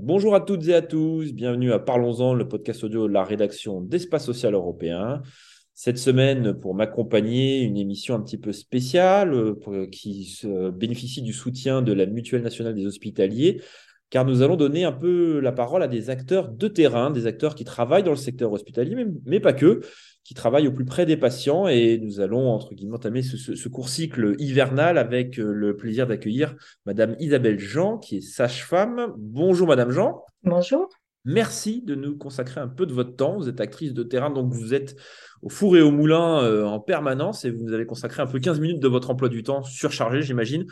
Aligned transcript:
Bonjour 0.00 0.34
à 0.34 0.40
toutes 0.40 0.66
et 0.66 0.74
à 0.74 0.82
tous, 0.82 1.32
bienvenue 1.32 1.72
à 1.72 1.78
Parlons-en, 1.78 2.34
le 2.34 2.48
podcast 2.48 2.82
audio 2.82 3.06
de 3.06 3.12
la 3.12 3.22
rédaction 3.22 3.80
d'Espace 3.80 4.24
Social 4.24 4.54
Européen. 4.54 5.22
Cette 5.72 5.98
semaine, 5.98 6.54
pour 6.54 6.74
m'accompagner, 6.74 7.60
une 7.60 7.76
émission 7.76 8.16
un 8.16 8.20
petit 8.20 8.38
peu 8.38 8.50
spéciale 8.52 9.32
euh, 9.34 9.86
qui 9.86 10.40
bénéficie 10.74 11.22
du 11.22 11.32
soutien 11.32 11.80
de 11.82 11.92
la 11.92 12.06
Mutuelle 12.06 12.42
nationale 12.42 12.74
des 12.74 12.86
hospitaliers, 12.86 13.62
car 14.10 14.24
nous 14.24 14.42
allons 14.42 14.56
donner 14.56 14.84
un 14.84 14.92
peu 14.92 15.38
la 15.40 15.52
parole 15.52 15.82
à 15.82 15.88
des 15.88 16.10
acteurs 16.10 16.48
de 16.48 16.68
terrain, 16.68 17.10
des 17.10 17.26
acteurs 17.26 17.54
qui 17.54 17.64
travaillent 17.64 18.02
dans 18.02 18.10
le 18.10 18.16
secteur 18.16 18.52
hospitalier, 18.52 18.96
mais, 19.26 19.38
pas 19.38 19.52
que, 19.52 19.80
qui 20.28 20.34
travaillent 20.34 20.68
au 20.68 20.72
plus 20.72 20.84
près 20.84 21.06
des 21.06 21.16
patients. 21.16 21.68
Et 21.68 21.96
nous 21.96 22.20
allons, 22.20 22.50
entre 22.50 22.74
guillemets, 22.74 22.96
entamer 22.96 23.22
ce, 23.22 23.68
court 23.70 23.88
cycle 23.88 24.34
hivernal 24.38 24.98
avec 24.98 25.38
euh, 25.38 25.52
le 25.52 25.74
plaisir 25.74 26.06
d'accueillir 26.06 26.54
Madame 26.84 27.16
Isabelle 27.18 27.58
Jean, 27.58 27.96
qui 27.96 28.18
est 28.18 28.20
sage-femme. 28.20 29.14
Bonjour 29.16 29.66
Madame 29.66 29.90
Jean. 29.90 30.22
Bonjour. 30.42 30.90
Merci 31.24 31.80
de 31.80 31.94
nous 31.94 32.18
consacrer 32.18 32.60
un 32.60 32.68
peu 32.68 32.84
de 32.84 32.92
votre 32.92 33.16
temps. 33.16 33.38
Vous 33.38 33.48
êtes 33.48 33.62
actrice 33.62 33.94
de 33.94 34.02
terrain, 34.02 34.28
donc 34.28 34.52
vous 34.52 34.74
êtes 34.74 34.96
au 35.40 35.48
four 35.48 35.78
et 35.78 35.80
au 35.80 35.90
moulin 35.90 36.42
euh, 36.42 36.66
en 36.66 36.78
permanence 36.78 37.46
et 37.46 37.50
vous 37.50 37.64
nous 37.64 37.72
avez 37.72 37.86
consacré 37.86 38.20
un 38.20 38.26
peu 38.26 38.38
15 38.38 38.60
minutes 38.60 38.80
de 38.80 38.88
votre 38.88 39.08
emploi 39.08 39.30
du 39.30 39.42
temps 39.42 39.62
surchargé, 39.62 40.20
j'imagine. 40.20 40.66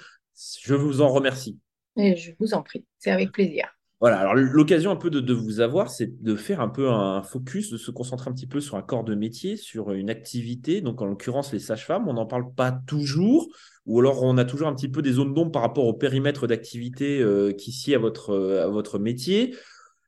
Je 0.61 0.75
vous 0.75 1.01
en 1.01 1.09
remercie. 1.09 1.59
Et 1.97 2.15
je 2.15 2.33
vous 2.38 2.52
en 2.52 2.63
prie, 2.63 2.85
c'est 2.99 3.11
avec 3.11 3.33
plaisir. 3.33 3.75
Voilà, 3.99 4.19
alors 4.19 4.35
l'occasion 4.35 4.91
un 4.91 4.97
peu 4.97 5.09
de, 5.09 5.33
vous 5.33 5.61
avoir, 5.61 5.91
c'est 5.91 6.23
de 6.23 6.37
faire 6.37 6.61
un 6.61 6.69
peu 6.69 6.91
un 6.91 7.23
focus, 7.23 7.71
de 7.71 7.79
se 7.79 7.91
concentrer 7.91 8.29
un 8.29 8.35
petit 8.35 8.47
peu 8.47 8.61
sur 8.61 8.77
un 8.77 8.83
corps 8.83 9.05
de 9.05 9.15
métier, 9.15 9.57
sur 9.57 9.93
une 9.93 10.11
activité. 10.11 10.83
Donc 10.83 11.01
en 11.01 11.07
l'occurrence, 11.07 11.51
les 11.53 11.59
sages-femmes, 11.61 12.07
on 12.07 12.13
n'en 12.13 12.27
parle 12.27 12.53
pas 12.55 12.73
toujours, 12.87 13.49
ou 13.87 13.99
alors 14.01 14.23
on 14.23 14.37
a 14.37 14.45
toujours 14.45 14.69
un 14.69 14.75
petit 14.75 14.91
peu 14.91 15.01
des 15.01 15.13
zones 15.13 15.33
d'ombre 15.33 15.51
par 15.51 15.63
rapport 15.63 15.87
au 15.87 15.95
périmètre 15.95 16.47
d'activité 16.47 17.21
euh, 17.23 17.53
qui 17.53 17.73
sied 17.73 17.95
à 17.95 17.99
votre, 17.99 18.37
à 18.63 18.69
votre 18.69 18.99
métier. 18.99 19.57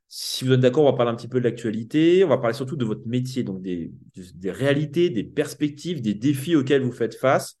Si 0.07 0.45
vous 0.45 0.53
êtes 0.53 0.59
d'accord, 0.59 0.83
on 0.83 0.91
va 0.91 0.97
parler 0.97 1.11
un 1.11 1.15
petit 1.15 1.27
peu 1.27 1.39
de 1.39 1.45
l'actualité, 1.45 2.23
on 2.23 2.29
va 2.29 2.37
parler 2.37 2.55
surtout 2.55 2.75
de 2.75 2.85
votre 2.85 3.07
métier, 3.07 3.43
donc 3.43 3.61
des, 3.61 3.91
des 4.15 4.51
réalités, 4.51 5.09
des 5.09 5.23
perspectives, 5.23 6.01
des 6.01 6.13
défis 6.13 6.55
auxquels 6.55 6.83
vous 6.83 6.91
faites 6.91 7.15
face. 7.15 7.57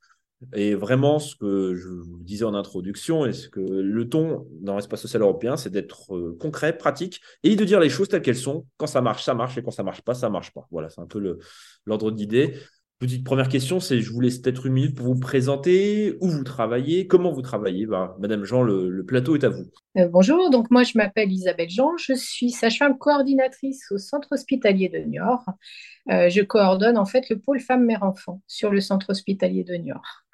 Et 0.53 0.73
vraiment, 0.73 1.19
ce 1.19 1.35
que 1.35 1.75
je 1.75 1.89
vous 1.89 2.23
disais 2.23 2.45
en 2.45 2.53
introduction, 2.53 3.25
et 3.25 3.33
ce 3.33 3.49
que 3.49 3.59
le 3.59 4.07
ton 4.07 4.47
dans 4.61 4.77
l'espace 4.77 5.01
social 5.01 5.21
européen, 5.21 5.57
c'est 5.57 5.69
d'être 5.69 6.15
euh, 6.15 6.37
concret, 6.39 6.77
pratique, 6.77 7.21
et 7.43 7.55
de 7.55 7.65
dire 7.65 7.79
les 7.79 7.89
choses 7.89 8.07
telles 8.07 8.21
qu'elles 8.21 8.37
sont. 8.37 8.65
Quand 8.77 8.87
ça 8.87 9.01
marche, 9.01 9.23
ça 9.23 9.33
marche, 9.33 9.57
et 9.57 9.63
quand 9.63 9.71
ça 9.71 9.83
marche 9.83 10.01
pas, 10.01 10.13
ça 10.13 10.29
marche 10.29 10.53
pas. 10.53 10.65
Voilà, 10.71 10.89
c'est 10.89 11.01
un 11.01 11.07
peu 11.07 11.39
l'ordre 11.85 12.11
d'idée. 12.11 12.55
Petite 12.99 13.23
première 13.23 13.47
question, 13.47 13.79
c'est 13.79 14.01
je 14.01 14.11
vous 14.11 14.19
laisse 14.19 14.39
peut-être 14.39 14.65
une 14.65 14.73
minute 14.73 14.93
pour 14.93 15.05
vous 15.05 15.19
présenter, 15.19 16.17
où 16.19 16.27
vous 16.27 16.43
travaillez, 16.43 17.07
comment 17.07 17.31
vous 17.31 17.41
travaillez. 17.41 17.85
Bah, 17.85 18.17
Madame 18.19 18.43
Jean, 18.43 18.61
le, 18.61 19.05
plateau 19.05 19.35
est 19.35 19.45
à 19.45 19.49
vous. 19.49 19.63
Euh, 19.97 20.09
bonjour, 20.09 20.49
donc 20.49 20.69
moi 20.69 20.83
je 20.83 20.97
m'appelle 20.97 21.31
Isabelle 21.31 21.69
Jean, 21.69 21.95
je 21.95 22.11
suis 22.13 22.51
sage-femme 22.51 22.97
coordinatrice 22.97 23.85
au 23.91 23.97
centre 23.97 24.27
hospitalier 24.31 24.89
de 24.89 24.99
Niort. 24.99 25.45
Euh, 26.11 26.27
je 26.27 26.41
coordonne 26.41 26.97
en 26.97 27.05
fait 27.05 27.29
le 27.29 27.39
pôle 27.39 27.61
femmes-mères-enfants 27.61 28.41
sur 28.47 28.69
le 28.69 28.81
centre 28.81 29.11
hospitalier 29.11 29.63
de 29.63 29.75
Niort. 29.75 30.25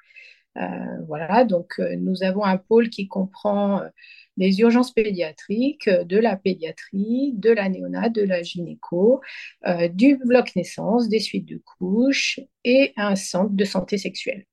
Euh, 0.56 1.02
voilà, 1.06 1.44
donc 1.44 1.74
euh, 1.78 1.96
nous 1.98 2.22
avons 2.22 2.44
un 2.44 2.56
pôle 2.56 2.88
qui 2.88 3.08
comprend 3.08 3.80
euh, 3.80 3.88
les 4.36 4.58
urgences 4.60 4.92
pédiatriques, 4.92 5.88
de 5.88 6.18
la 6.18 6.36
pédiatrie, 6.36 7.32
de 7.34 7.50
la 7.50 7.68
néonate, 7.68 8.12
de 8.14 8.22
la 8.22 8.42
gynéco, 8.42 9.22
du 9.92 10.18
bloc 10.18 10.54
naissance, 10.56 11.08
des 11.08 11.20
suites 11.20 11.48
de 11.48 11.58
couches 11.78 12.40
et 12.62 12.92
un 12.98 13.16
centre 13.16 13.54
de 13.54 13.64
santé 13.64 13.96
sexuelle. 13.96 14.44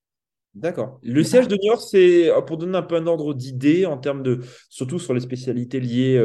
D'accord. 0.55 0.99
Le 1.03 1.21
siège 1.21 1.49
de 1.49 1.57
Niort, 1.57 1.81
c'est 1.81 2.29
pour 2.47 2.57
donner 2.57 2.77
un 2.77 2.81
peu 2.81 2.95
un 2.95 3.07
ordre 3.07 3.33
d'idée 3.33 3.85
en 3.85 3.97
termes 3.97 4.23
de, 4.23 4.39
surtout 4.69 4.99
sur 4.99 5.13
les 5.13 5.19
spécialités 5.19 5.81
liées 5.81 6.17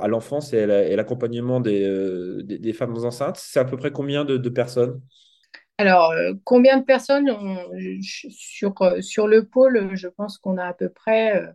à 0.00 0.06
l'enfance 0.06 0.52
et 0.52 0.62
à 0.62 0.94
l'accompagnement 0.94 1.58
des, 1.58 2.44
des, 2.44 2.72
femmes 2.72 2.96
enceintes, 3.04 3.38
c'est 3.38 3.58
à 3.58 3.64
peu 3.64 3.76
près 3.76 3.90
combien 3.90 4.24
de 4.24 4.48
personnes? 4.50 5.00
Alors, 5.80 6.10
euh, 6.10 6.34
combien 6.44 6.76
de 6.76 6.84
personnes 6.84 7.34
sur, 8.02 8.74
euh, 8.82 9.00
sur 9.00 9.26
le 9.26 9.46
pôle 9.46 9.90
Je 9.94 10.08
pense 10.08 10.36
qu'on 10.36 10.58
a 10.58 10.66
à 10.66 10.74
peu 10.74 10.90
près, 10.90 11.36
euh, 11.36 11.46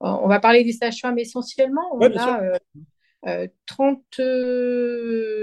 on 0.00 0.26
va 0.26 0.40
parler 0.40 0.64
des 0.64 0.72
sages-femmes 0.72 1.18
essentiellement, 1.18 1.82
on 1.92 2.00
a 2.00 2.58
30, 3.66 4.02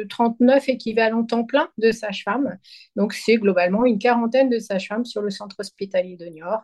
39 0.10 0.70
équivalents 0.70 1.24
temps 1.24 1.44
plein 1.44 1.70
de 1.78 1.92
sages-femmes. 1.92 2.58
Donc, 2.96 3.14
c'est 3.14 3.36
globalement 3.36 3.86
une 3.86 4.00
quarantaine 4.00 4.50
de 4.50 4.58
sages-femmes 4.58 5.06
sur 5.06 5.22
le 5.22 5.30
centre 5.30 5.58
hospitalier 5.60 6.18
de 6.18 6.26
Niort 6.26 6.64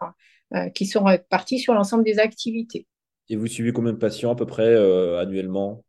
qui 0.74 0.88
sont 0.88 1.04
répartis 1.04 1.60
sur 1.60 1.76
l'ensemble 1.76 2.04
des 2.04 2.18
activités. 2.18 2.88
Et 3.30 3.36
vous 3.36 3.48
suivez 3.48 3.72
combien 3.72 3.94
de 3.94 3.98
patients 3.98 4.32
à 4.32 4.36
peu 4.36 4.48
près 4.48 4.76
annuellement? 5.20 5.84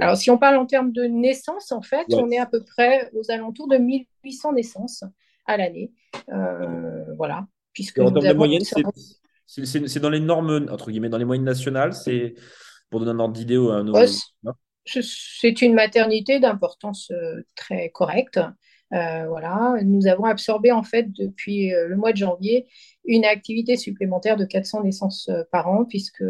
Alors, 0.00 0.16
si 0.16 0.30
on 0.30 0.38
parle 0.38 0.56
en 0.56 0.66
termes 0.66 0.92
de 0.92 1.04
naissance, 1.04 1.72
en 1.72 1.82
fait, 1.82 2.06
on 2.12 2.30
est 2.30 2.38
à 2.38 2.46
peu 2.46 2.62
près 2.62 3.10
aux 3.14 3.30
alentours 3.30 3.68
de 3.68 3.76
1800 3.76 4.52
naissances 4.52 5.04
à 5.46 5.56
l'année. 5.56 5.92
Euh, 6.32 7.04
voilà. 7.16 7.46
Puisque 7.72 7.98
en 7.98 8.12
termes 8.12 8.28
de 8.28 8.32
moyenne, 8.34 8.62
c'est 9.46 10.00
dans 10.00 10.10
les 10.10 10.20
normes, 10.20 10.66
entre 10.70 10.90
guillemets, 10.90 11.08
dans 11.08 11.18
les 11.18 11.24
moyennes 11.24 11.44
nationales. 11.44 11.92
C'est 11.92 12.34
pour 12.90 13.00
donner 13.00 13.12
un 13.12 13.18
ordre 13.18 13.34
d'idée 13.34 13.56
à 13.56 13.82
nos. 13.82 13.94
c'est 14.84 15.62
une 15.62 15.74
maternité 15.74 16.38
d'importance 16.38 17.10
euh, 17.10 17.42
très 17.56 17.90
correcte. 17.90 18.40
Euh, 18.92 19.26
voilà, 19.26 19.76
nous 19.82 20.06
avons 20.06 20.24
absorbé 20.24 20.70
en 20.70 20.84
fait 20.84 21.10
depuis 21.10 21.70
le 21.70 21.96
mois 21.96 22.12
de 22.12 22.18
janvier 22.18 22.68
une 23.04 23.24
activité 23.24 23.76
supplémentaire 23.76 24.36
de 24.36 24.44
400 24.44 24.84
naissances 24.84 25.30
par 25.50 25.68
an 25.68 25.84
puisque 25.84 26.22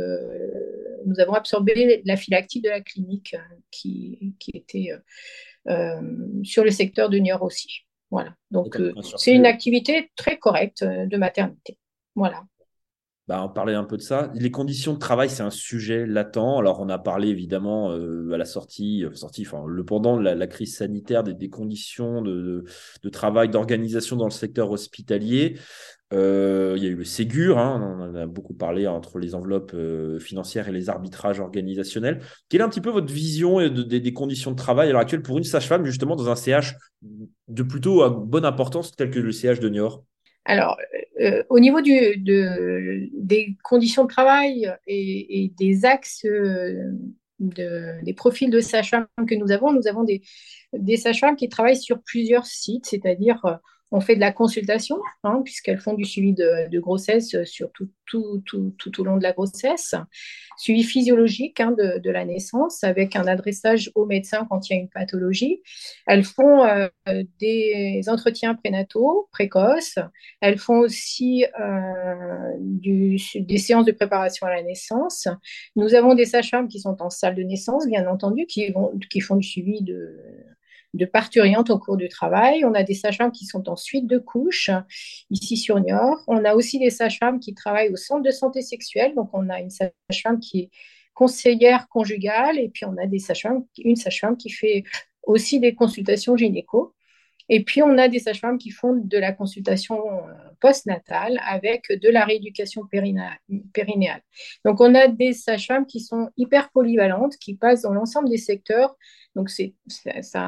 nous 1.07 1.21
avons 1.21 1.35
absorbé 1.35 2.03
la 2.05 2.15
active 2.37 2.63
de 2.63 2.69
la 2.69 2.81
clinique 2.81 3.35
euh, 3.35 3.57
qui, 3.71 4.35
était 4.53 4.91
euh, 4.93 5.71
euh, 5.71 6.43
sur 6.43 6.65
le 6.65 6.71
secteur 6.71 7.09
de 7.09 7.19
Niort 7.19 7.43
aussi. 7.43 7.87
Voilà. 8.11 8.35
Donc, 8.51 8.79
c'est 9.17 9.35
une 9.35 9.47
activité 9.47 10.11
très 10.15 10.39
correcte 10.39 10.85
de 10.85 11.17
maternité. 11.17 11.79
Voilà. 12.15 12.45
Bah, 13.27 13.43
on 13.43 13.49
parlait 13.49 13.75
un 13.75 13.85
peu 13.85 13.97
de 13.97 14.03
ça. 14.03 14.31
Les 14.35 14.51
conditions 14.51 14.93
de 14.93 14.99
travail, 14.99 15.31
c'est 15.31 15.43
un 15.43 15.51
sujet 15.51 16.07
latent. 16.07 16.59
Alors, 16.59 16.81
on 16.81 16.89
a 16.91 16.99
parlé 16.99 17.29
évidemment 17.29 17.91
à 17.91 18.37
la 18.37 18.45
sortie, 18.45 19.05
sortie 19.15 19.45
enfin, 19.47 19.65
le 19.67 19.85
pendant 19.85 20.17
de 20.17 20.23
la, 20.23 20.47
crise 20.47 20.77
sanitaire, 20.77 21.25
des, 21.25 21.49
conditions 21.49 22.23
de, 22.23 22.65
de 23.03 23.09
travail, 23.09 23.49
d'organisation 23.49 24.17
dans 24.17 24.27
le 24.27 24.31
secteur 24.31 24.71
hospitalier. 24.71 25.59
Euh, 26.13 26.75
il 26.77 26.85
y 26.85 26.87
a 26.87 26.91
eu 26.91 26.95
le 26.95 27.05
Ségur, 27.05 27.59
hein, 27.59 27.99
on 27.99 28.03
en 28.03 28.15
a 28.15 28.27
beaucoup 28.27 28.55
parlé 28.55 28.87
entre 28.87 29.19
les 29.19 29.35
enveloppes 29.35 29.73
euh, 29.75 30.19
financières 30.21 30.69
et 30.69 30.73
les 30.73 30.89
arbitrages 30.91 31.41
organisationnels. 31.41 32.21
Quelle 32.49 32.61
est 32.61 32.65
un 32.65 32.69
petit 32.69 32.83
peu 32.83 32.91
votre 32.91 33.13
vision 33.13 33.67
des 33.69 34.13
conditions 34.13 34.51
de 34.51 34.57
travail 34.57 34.91
à 34.91 34.93
l'heure 34.93 35.01
actuelle 35.01 35.23
pour 35.23 35.39
une 35.39 35.45
sage-femme, 35.45 35.85
justement, 35.85 36.15
dans 36.15 36.29
un 36.29 36.37
CH 36.37 36.75
de 37.49 37.63
plutôt 37.63 38.03
à 38.03 38.11
bonne 38.11 38.45
importance 38.45 38.93
tel 38.95 39.11
que 39.11 39.19
le 39.19 39.33
CH 39.33 39.61
de 39.61 39.69
Niort? 39.69 40.05
Alors, 40.45 40.77
euh, 41.21 41.43
au 41.49 41.59
niveau 41.59 41.81
des 41.81 43.57
conditions 43.63 44.05
de 44.05 44.09
travail 44.09 44.71
et, 44.87 45.53
des 45.57 45.85
axes 45.87 46.27
des 47.41 48.15
profils 48.15 48.51
de 48.51 48.61
sages-femmes 48.61 49.07
que 49.27 49.35
nous 49.35 49.51
avons, 49.51 49.73
nous 49.73 49.89
avons 49.89 50.05
des, 50.05 50.23
des 50.75 50.99
sages-femmes 50.99 51.37
qui 51.37 51.49
travaillent 51.49 51.81
sur 51.81 52.03
plusieurs 52.03 52.47
sites, 52.47 52.87
c'est-à-dire 52.87 53.59
on 53.95 54.01
fait 54.01 54.17
de 54.17 54.21
la 54.21 54.33
consultation, 54.33 54.97
hein, 55.23 55.41
puisqu'elles 55.45 55.79
font 55.79 55.95
du 55.95 56.05
suivi 56.05 56.33
de, 56.33 56.79
grossesse 56.81 57.45
sur 57.45 57.71
tout, 57.71 57.89
tout, 58.07 58.43
tout, 58.45 58.75
tout, 58.77 59.01
au 59.01 59.05
long 59.05 59.19
de 59.19 59.23
la 59.23 59.31
grossesse, 59.31 59.95
suivi 60.57 60.83
physiologique 60.83 61.61
hein, 61.61 61.71
de, 61.71 62.11
la 62.11 62.25
naissance, 62.25 62.83
avec 62.83 63.15
un 63.15 63.29
adressage 63.29 63.93
au 63.95 64.05
médecin 64.05 64.49
quand 64.51 64.69
il 64.69 64.73
y 64.73 64.77
a 64.77 64.81
une 64.81 64.89
pathologie. 64.89 65.63
Elles 66.09 66.25
font 66.25 66.65
euh, 66.65 66.89
des 67.39 68.03
entretiens 68.09 68.57
prénataux 68.57 69.29
précoces. 69.31 70.01
Elles 70.41 70.59
font 70.59 70.81
aussi 70.81 71.47
euh, 71.61 72.51
des 72.59 73.59
séances 73.59 73.87
de 73.87 73.93
préparation 73.93 74.49
à 74.49 74.51
la 74.57 74.65
naissance. 74.65 75.29
Nous 75.77 75.95
avons 75.95 76.17
des 76.17 76.25
sages-femmes 76.25 76.67
qui 76.67 76.81
sont 76.81 77.01
en 77.01 77.11
salle 77.11 77.37
de 77.37 77.45
naissance, 77.45 77.87
bien 77.87 78.09
entendu, 78.09 78.47
qui, 78.47 78.73
vont, 78.73 78.99
qui 79.09 79.21
font 79.21 79.37
du 79.37 79.47
suivi 79.47 79.83
de 79.83 80.19
de 80.95 81.05
parturientes 81.05 81.71
au 81.71 81.79
cours 81.79 81.97
du 81.97 82.09
travail. 82.09 82.65
On 82.65 82.73
a 82.75 82.83
des 82.83 82.95
sages-femmes 82.95 83.33
qui 83.33 83.47
sont 83.47 83.69
en 83.69 83.77
suite 83.77 84.07
de 84.07 84.19
couches, 84.19 84.71
ici 85.31 85.57
sur 85.57 85.81
Niort. 85.81 86.23
On 86.29 86.45
a 86.45 86.55
aussi 86.55 86.79
des 86.79 86.91
sages-femmes 86.91 87.41
qui 87.41 87.55
travaillent 87.55 87.93
au 87.93 87.97
centre 87.97 88.23
de 88.23 88.31
santé 88.31 88.63
sexuelle. 88.63 89.15
Donc, 89.15 89.31
on 89.33 89.49
a 89.51 89.61
une 89.61 89.71
sage-femme 89.71 90.41
qui 90.41 90.61
est 90.61 90.71
conseillère 91.13 91.89
conjugale 91.89 92.59
et 92.59 92.69
puis 92.69 92.85
on 92.85 92.97
a 92.97 93.07
des 93.07 93.19
sages-femmes, 93.19 93.65
une 93.79 93.97
sage-femme 93.97 94.37
qui 94.37 94.51
fait 94.51 94.85
aussi 95.25 95.61
des 95.61 95.75
consultations 95.75 96.37
gynéco. 96.37 96.95
Et 97.49 97.63
puis, 97.65 97.83
on 97.83 97.99
a 97.99 98.09
des 98.09 98.19
sages-femmes 98.19 98.59
qui 98.59 98.71
font 98.71 98.95
de 98.95 99.19
la 99.19 99.33
consultation 99.33 99.99
postnatale 100.61 101.41
avec 101.47 101.89
de 101.91 102.09
la 102.09 102.25
rééducation 102.25 102.87
périnéale. 102.87 104.23
Donc, 104.65 104.81
on 104.81 104.95
a 104.95 105.09
des 105.09 105.33
sages-femmes 105.33 105.87
qui 105.87 106.01
sont 106.01 106.31
hyper 106.37 106.71
polyvalentes, 106.71 107.37
qui 107.37 107.55
passent 107.55 107.83
dans 107.83 107.93
l'ensemble 107.93 108.31
des 108.31 108.39
secteurs. 108.39 108.97
Donc, 109.35 109.51
c'est 109.51 109.75
c'est 109.89 110.39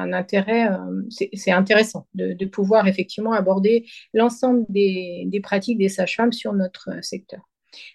intéressant 1.51 2.07
de, 2.13 2.45
pouvoir 2.45 2.87
effectivement 2.87 3.33
aborder 3.33 3.85
l'ensemble 4.13 4.65
des, 4.69 5.25
des 5.27 5.39
pratiques 5.39 5.77
des 5.77 5.89
sages-femmes 5.89 6.33
sur 6.33 6.53
notre 6.53 6.89
secteur. 7.03 7.41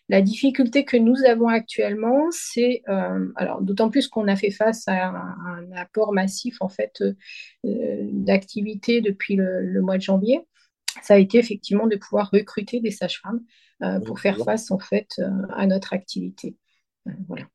La 0.09 0.23
difficulté 0.23 0.85
que 0.85 0.97
nous 0.97 1.25
avons 1.27 1.49
actuellement, 1.49 2.31
c'est, 2.31 2.83
euh, 2.89 3.33
alors 3.37 3.63
d'autant 3.63 3.91
plus 3.91 4.09
qu'on 4.09 4.29
a 4.29 4.37
fait 4.37 4.51
face 4.51 4.87
à 4.87 5.09
un, 5.09 5.73
apport 5.75 6.13
massif 6.13 6.57
en 6.61 6.69
fait 6.69 7.03
euh, 7.03 8.09
d'activité 8.13 9.01
depuis 9.01 9.37
le, 9.37 9.81
mois 9.81 9.97
de 9.97 10.03
janvier, 10.03 10.41
ça 11.03 11.15
a 11.15 11.19
été 11.19 11.39
effectivement 11.39 11.87
de 11.87 11.97
pouvoir 11.97 12.31
recruter 12.31 12.81
des 12.81 12.91
sages-femmes 12.91 13.41
euh, 13.83 14.01
pour 14.01 14.21
faire 14.21 14.39
face 14.39 14.71
en 14.71 14.79
fait 14.79 15.21
à 15.51 15.67
notre 15.67 15.95
activité. 15.95 16.57
voilà 17.27 17.47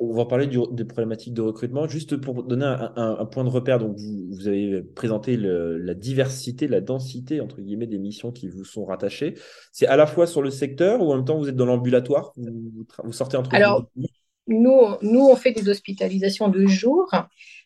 on 0.00 0.12
va 0.12 0.24
parler 0.26 0.46
des 0.46 0.84
problématiques 0.84 1.34
de 1.34 1.42
recrutement. 1.42 1.86
Juste 1.86 2.16
pour 2.16 2.42
donner 2.42 2.64
un, 2.64 3.24
point 3.26 3.44
de 3.44 3.48
repère, 3.48 3.78
donc 3.78 3.96
vous, 3.96 4.48
avez 4.48 4.82
présenté 4.82 5.36
la 5.36 5.94
diversité, 5.94 6.66
la 6.66 6.80
densité, 6.80 7.40
entre 7.40 7.60
guillemets, 7.60 7.86
des 7.86 7.98
missions 7.98 8.32
qui 8.32 8.48
vous 8.48 8.64
sont 8.64 8.84
rattachées. 8.84 9.34
C'est 9.72 9.86
à 9.86 9.96
la 9.96 10.06
fois 10.06 10.26
sur 10.26 10.42
le 10.42 10.50
secteur 10.50 11.00
ou 11.00 11.12
en 11.12 11.16
même 11.16 11.24
temps 11.24 11.38
vous 11.38 11.48
êtes 11.48 11.56
dans 11.56 11.66
l'ambulatoire? 11.66 12.32
Vous, 12.36 13.12
sortez 13.12 13.36
entre 13.36 13.54
Alors, 13.54 13.88
nous, 14.46 14.80
nous, 15.02 15.26
on 15.26 15.36
fait 15.36 15.52
des 15.52 15.68
hospitalisations 15.68 16.48
de 16.48 16.66
jour. 16.66 17.10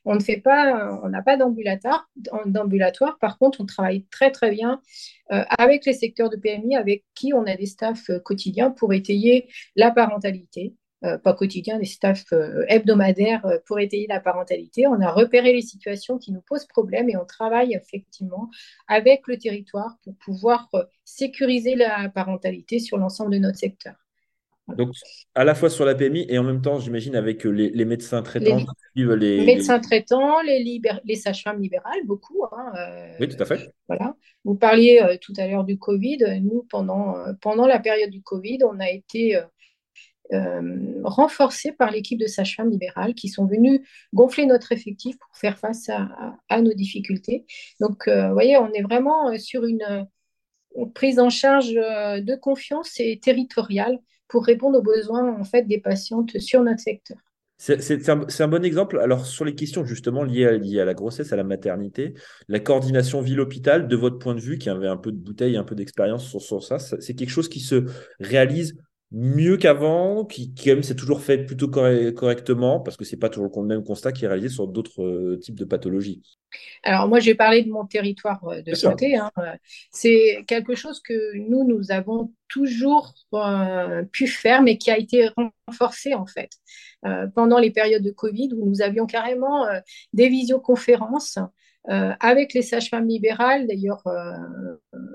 On 0.05 0.15
ne 0.15 0.21
fait 0.21 0.37
pas, 0.37 1.01
on 1.03 1.09
n'a 1.09 1.23
pas 1.23 1.37
d'ambulatoire. 1.37 2.09
D'ambulatoire. 2.47 3.19
Par 3.19 3.39
contre, 3.39 3.61
on 3.61 3.67
travaille 3.67 4.05
très 4.07 4.31
très 4.31 4.51
bien 4.51 4.81
euh, 5.33 5.45
avec 5.59 5.87
les 5.87 5.93
secteurs 5.93 6.31
de 6.31 6.37
PMI, 6.37 6.77
avec 6.77 7.05
qui 7.15 7.33
on 7.35 7.45
a 7.47 7.57
des 7.57 7.67
staffs 7.67 8.11
euh, 8.11 8.21
quotidiens 8.21 8.71
pour 8.71 8.93
étayer 8.93 9.49
la 9.77 9.91
parentalité, 9.91 10.75
pas 11.03 11.33
quotidien, 11.33 11.79
des 11.79 11.85
staffs 11.85 12.33
euh, 12.33 12.65
hebdomadaires 12.69 13.47
euh, 13.47 13.59
pour 13.67 13.79
étayer 13.79 14.07
la 14.09 14.21
parentalité. 14.21 14.87
On 14.87 15.01
a 15.01 15.13
repéré 15.13 15.53
les 15.53 15.63
situations 15.63 16.19
qui 16.19 16.33
nous 16.33 16.41
posent 16.41 16.67
problème 16.67 17.09
et 17.09 17.17
on 17.17 17.25
travaille 17.25 17.75
effectivement 17.75 18.51
avec 18.89 19.29
le 19.29 19.39
territoire 19.39 19.97
pour 20.03 20.17
pouvoir 20.17 20.69
sécuriser 21.05 21.77
la 21.77 22.09
parentalité 22.09 22.81
sur 22.81 22.99
l'ensemble 22.99 23.33
de 23.33 23.39
notre 23.39 23.59
secteur. 23.59 23.95
Donc, 24.77 24.91
à 25.35 25.45
la 25.45 25.55
fois 25.55 25.71
sur 25.71 25.87
la 25.87 25.95
PMI 25.95 26.27
et 26.29 26.39
en 26.39 26.43
même 26.43 26.61
temps, 26.61 26.79
j'imagine, 26.79 27.17
avec 27.17 27.45
les, 27.45 27.85
médecins 27.87 28.21
traitants. 28.21 28.59
Les, 28.95 29.47
médecins 29.47 29.79
traitants, 29.79 30.43
les, 30.43 30.83
les 31.05 31.15
sages-femmes 31.15 31.63
libérales, 31.63 32.05
beaucoup. 32.05 32.45
Hein, 32.53 32.73
oui, 33.19 33.29
tout 33.29 33.43
à 33.43 33.47
fait. 33.47 33.73
Voilà. 33.89 34.15
Vous 34.45 34.57
parliez 34.57 35.19
tout 35.23 35.33
à 35.39 35.47
l'heure 35.47 35.65
du 35.65 35.79
Covid. 35.79 36.19
Nous, 36.43 36.67
pendant, 36.69 37.15
pendant 37.41 37.67
la 37.67 37.79
période 37.79 38.11
du 38.11 38.21
Covid, 38.21 38.59
on 38.65 38.79
a 38.79 38.91
été 38.91 39.41
euh, 40.33 41.01
renforcés 41.05 41.73
par 41.73 41.91
l'équipe 41.91 42.19
de 42.19 42.27
sages-femmes 42.27 42.71
libérales 42.71 43.15
qui 43.15 43.29
sont 43.29 43.47
venus 43.47 43.81
gonfler 44.13 44.45
notre 44.45 44.73
effectif 44.73 45.17
pour 45.19 45.35
faire 45.37 45.59
face 45.59 45.89
à, 45.89 46.61
nos 46.61 46.75
difficultés. 46.75 47.47
Donc, 47.81 48.09
euh, 48.09 48.29
vous 48.29 48.35
voyez, 48.35 48.59
on 48.59 48.71
est 48.73 48.83
vraiment 48.83 49.31
euh, 49.31 49.39
sur 49.39 49.65
une, 49.65 50.07
prise 50.95 51.19
en 51.19 51.31
charge 51.31 51.73
de 51.73 52.35
confiance 52.37 53.01
et 53.01 53.19
territoriale 53.19 53.99
pour 54.29 54.45
répondre 54.45 54.79
aux 54.79 54.83
besoins 54.83 55.35
en 55.41 55.43
fait 55.43 55.63
des 55.63 55.81
patientes 55.81 56.39
sur 56.39 56.63
notre 56.63 56.81
secteur. 56.81 57.17
C'est 57.57 58.09
un, 58.09 58.49
bon 58.49 58.65
exemple. 58.65 59.01
Alors, 59.01 59.27
sur 59.27 59.45
les 59.45 59.57
questions 59.57 59.85
justement 59.85 60.23
liées 60.23 60.47
à, 60.79 60.85
la 60.85 60.95
grossesse, 60.95 61.33
à 61.33 61.37
la 61.37 61.43
maternité, 61.43 62.15
la 62.47 62.61
coordination 62.61 63.21
ville-hôpital, 63.21 63.89
de 63.89 63.97
votre 63.97 64.19
point 64.19 64.37
de 64.37 64.41
vue, 64.41 64.59
qui 64.59 64.69
avait 64.69 64.87
un 64.87 64.97
peu 64.97 65.11
de 65.11 65.17
bouteille, 65.17 65.57
un 65.57 65.65
peu 65.65 65.75
d'expérience 65.75 66.25
sur, 66.39 66.63
ça, 66.63 66.79
c'est 66.79 67.15
quelque 67.15 67.31
chose 67.31 67.49
qui 67.49 67.59
se 67.59 67.87
réalise 68.21 68.77
mieux 69.11 69.57
qu'avant, 69.57 70.25
qui, 70.25 70.53
qui 70.53 70.69
même 70.69 70.83
s'est 70.83 70.95
toujours 70.95 71.23
fait 71.23 71.39
plutôt 71.39 71.69
correctement, 71.69 72.81
parce 72.81 72.97
que 72.97 73.05
c'est 73.05 73.17
pas 73.17 73.31
toujours 73.31 73.51
le 73.63 73.67
même 73.67 73.83
constat 73.83 74.13
qui 74.13 74.25
est 74.25 74.29
réalisé 74.29 74.51
sur 74.51 74.69
d'autres 74.69 75.03
euh, 75.03 75.39
types 75.39 75.59
de 75.59 75.65
pathologies. 75.65 76.23
Alors 76.83 77.09
moi, 77.09 77.19
je 77.19 77.27
vais 77.27 77.35
parler 77.35 77.63
de 77.63 77.71
mon 77.71 77.87
territoire 77.87 78.45
euh, 78.49 78.61
de 78.61 78.75
santé. 78.75 79.17
Hein. 79.17 79.31
C'est 79.91 80.45
quelque 80.47 80.75
chose 80.75 81.01
que 81.01 81.37
nous, 81.39 81.67
nous 81.67 81.91
avons 81.91 82.33
toujours 82.49 83.15
euh, 83.35 84.03
pu 84.05 84.27
faire, 84.27 84.63
mais 84.63 84.77
qui 84.77 84.91
a 84.91 84.99
été 84.99 85.29
renforcé 85.67 86.15
en 86.15 86.27
fait 86.27 86.51
pendant 87.35 87.61
les 87.61 87.71
périodes 87.71 88.03
de 88.03 88.11
Covid 88.11 88.51
où 88.57 88.69
nous 88.69 88.83
avions 88.83 89.07
carrément 89.07 89.67
des 90.13 90.29
visioconférences 90.29 91.39
euh, 91.91 92.13
avec 92.21 92.55
les 92.55 92.63
sages-femmes 92.63 93.07
libérales, 93.07 93.67
d'ailleurs 93.67 94.07
euh, 94.07 94.33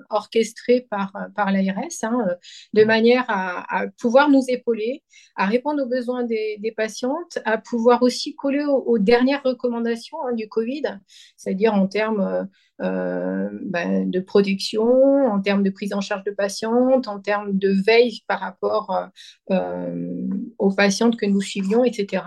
orchestrées 0.09 0.87
par, 0.89 1.13
par 1.35 1.51
l'ARS, 1.51 2.03
hein, 2.03 2.27
de 2.73 2.83
manière 2.83 3.25
à, 3.27 3.85
pouvoir 3.99 4.29
nous 4.29 4.43
épauler, 4.47 5.03
à 5.35 5.45
répondre 5.45 5.83
aux 5.83 5.87
besoins 5.87 6.23
des, 6.23 6.73
patientes, 6.75 7.39
à 7.45 7.57
pouvoir 7.57 8.01
aussi 8.01 8.35
coller 8.35 8.65
aux, 8.65 8.99
dernières 8.99 9.43
recommandations 9.43 10.17
hein, 10.25 10.33
du 10.33 10.47
Covid, 10.47 10.99
c'est-à-dire 11.37 11.73
en 11.73 11.87
termes 11.87 12.49
euh, 12.81 13.49
ben, 13.61 14.09
de 14.09 14.19
protection, 14.19 14.83
en 15.27 15.39
termes 15.39 15.61
de 15.61 15.69
prise 15.69 15.93
en 15.93 16.01
charge 16.01 16.23
de 16.23 16.31
patientes, 16.31 17.07
en 17.07 17.19
termes 17.19 17.55
de 17.55 17.69
veille 17.69 18.21
par 18.27 18.39
rapport 18.39 19.09
euh, 19.51 20.27
aux 20.57 20.73
patientes 20.73 21.15
que 21.15 21.27
nous 21.27 21.39
suivions, 21.39 21.83
etc. 21.83 22.23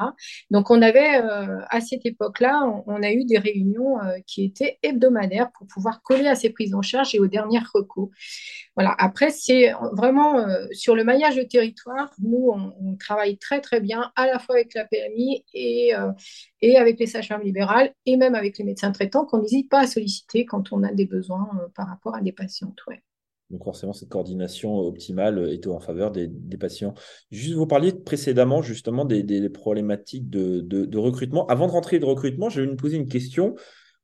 Donc, 0.53 0.71
on 0.71 0.81
avait, 0.83 1.21
euh, 1.21 1.59
à 1.69 1.81
cette 1.81 2.07
époque-là, 2.07 2.63
on, 2.87 3.03
a 3.03 3.11
eu 3.11 3.25
des 3.25 3.39
réunions 3.39 3.97
qui 4.27 4.45
étaient 4.45 4.79
hebdomadaires 4.83 5.51
pour 5.59 5.67
pouvoir 5.67 6.01
coller 6.03 6.29
à 6.29 6.37
ces 6.37 6.51
prises 6.51 6.75
en 6.75 6.83
charge 6.83 7.15
et 7.15 7.19
aux 7.19 7.27
dernières 7.27 7.69
recours. 7.75 8.11
Voilà. 8.77 8.95
Après, 8.99 9.31
c'est 9.31 9.73
vraiment 9.93 10.45
sur 10.73 10.95
le 10.95 11.03
maillage 11.03 11.37
de 11.37 11.43
territoire, 11.43 12.13
nous, 12.23 12.53
on, 12.53 12.97
travaille 12.97 13.37
très, 13.37 13.61
très 13.61 13.81
bien 13.81 14.11
à 14.17 14.27
la 14.27 14.39
fois 14.39 14.55
avec 14.55 14.75
la 14.75 14.85
PMI 14.85 15.45
et, 15.53 15.93
et 16.63 16.77
avec 16.77 16.99
les 16.99 17.07
sages-femmes 17.07 17.43
libérales 17.43 17.93
et 18.07 18.17
même 18.17 18.35
avec 18.35 18.59
les 18.59 18.65
médecins 18.65 18.93
traitants 18.93 19.27
qu'on 19.27 19.43
n'hésite 19.43 19.69
pas 19.69 19.81
à 19.81 19.87
solliciter 19.87 20.36
quand 20.45 20.73
on 20.73 20.83
a 20.83 20.93
des 20.93 21.07
besoins 21.07 21.49
euh, 21.55 21.69
par 21.75 21.89
rapport 21.89 22.15
à 22.15 22.21
des 22.21 22.33
patientes. 22.33 22.79
Ouais. 22.87 23.03
Donc 23.51 23.65
forcément, 23.65 23.93
cette 23.93 24.09
coordination 24.09 24.79
optimale 24.81 25.39
est 25.51 25.67
en 25.69 25.79
faveur 25.79 26.11
des, 26.11 26.29
patients. 26.59 26.95
Juste, 27.31 27.55
vous 27.55 27.67
parliez 27.67 27.93
précédemment 27.93 28.61
justement 28.61 29.05
des, 29.05 29.49
problématiques 29.51 30.29
de, 30.29 30.99
recrutement. 30.99 31.47
Avant 31.47 31.69
de 31.69 31.73
rentrer 31.73 32.01
de 32.01 32.05
recrutement, 32.05 32.49
je 32.49 32.61
vais 32.61 32.67
vous 32.67 32.77
poser 32.77 32.97
une 32.97 33.09
question. 33.09 33.55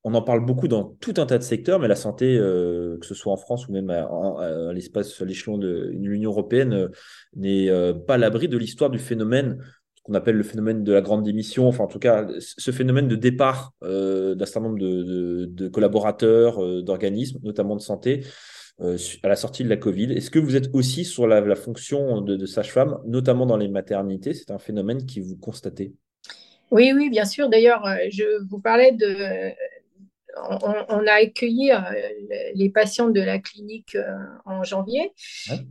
On 0.05 0.15
en 0.15 0.23
parle 0.23 0.45
beaucoup 0.45 0.69
dans 0.69 0.97
tout 1.01 1.15
un 1.17 1.27
tas 1.27 1.39
de 1.39 1.43
secteurs, 1.43 1.79
mais 1.81 1.89
la 1.89 1.97
santé, 1.97 2.37
euh, 2.37 2.99
que 2.99 3.07
ce 3.07 3.15
soit 3.15 3.33
en 3.33 3.37
France 3.37 3.69
ou 3.69 3.73
même 3.73 3.91
à, 3.91 4.73
l'espace, 4.73 5.21
l'échelon 5.23 5.59
de 5.59 5.91
l'Union 5.93 6.31
européenne, 6.31 6.73
euh, 6.73 6.89
n'est 7.35 7.69
pas 8.07 8.15
à 8.15 8.19
l'abri 8.19 8.49
de 8.49 8.57
l'histoire 8.57 8.91
du 8.91 8.99
phénomène 8.99 9.59
qu'on 10.03 10.15
appelle 10.15 10.37
le 10.37 10.43
phénomène 10.43 10.83
de 10.83 10.93
la 10.93 11.01
grande 11.01 11.23
démission, 11.23 11.69
enfin 11.69 11.85
en 11.85 11.89
tout 11.89 11.99
cas 11.99 12.27
ce 12.39 12.71
phénomène 12.71 13.09
de 13.09 13.17
départ 13.17 13.73
euh, 13.83 14.35
d'un 14.35 14.47
certain 14.47 14.69
nombre 14.69 14.79
de, 14.79 15.69
collaborateurs, 15.69 16.63
euh, 16.63 16.83
d'organismes, 16.83 17.39
notamment 17.43 17.77
de 17.77 17.81
santé, 17.81 18.25
euh, 18.81 18.99
à 19.23 19.29
la 19.29 19.37
sortie 19.37 19.63
de 19.63 19.69
la 19.69 19.77
Covid. 19.77 20.13
Est-ce 20.13 20.31
que 20.31 20.41
vous 20.41 20.57
êtes 20.57 20.71
aussi 20.73 21.05
sur 21.05 21.27
la, 21.27 21.55
fonction 21.55 22.21
de, 22.21 22.47
sage-femme, 22.47 22.99
notamment 23.07 23.47
dans 23.47 23.57
les 23.57 23.69
maternités? 23.69 24.35
C'est 24.35 24.51
un 24.51 24.59
phénomène 24.59 25.07
qui 25.07 25.21
vous 25.21 25.37
constatez 25.37 25.95
Oui, 26.73 26.93
oui, 26.95 27.09
bien 27.09 27.25
sûr. 27.25 27.49
D'ailleurs, 27.49 27.87
je 28.11 28.45
vous 28.49 28.59
parlais 28.59 28.93
de... 28.93 29.53
On, 30.35 31.07
a 31.07 31.13
accueilli 31.21 31.71
les 32.55 32.71
patients 32.71 33.11
de 33.11 33.21
la 33.21 33.39
clinique 33.39 33.99
en 34.47 34.65
janvier. 34.65 35.13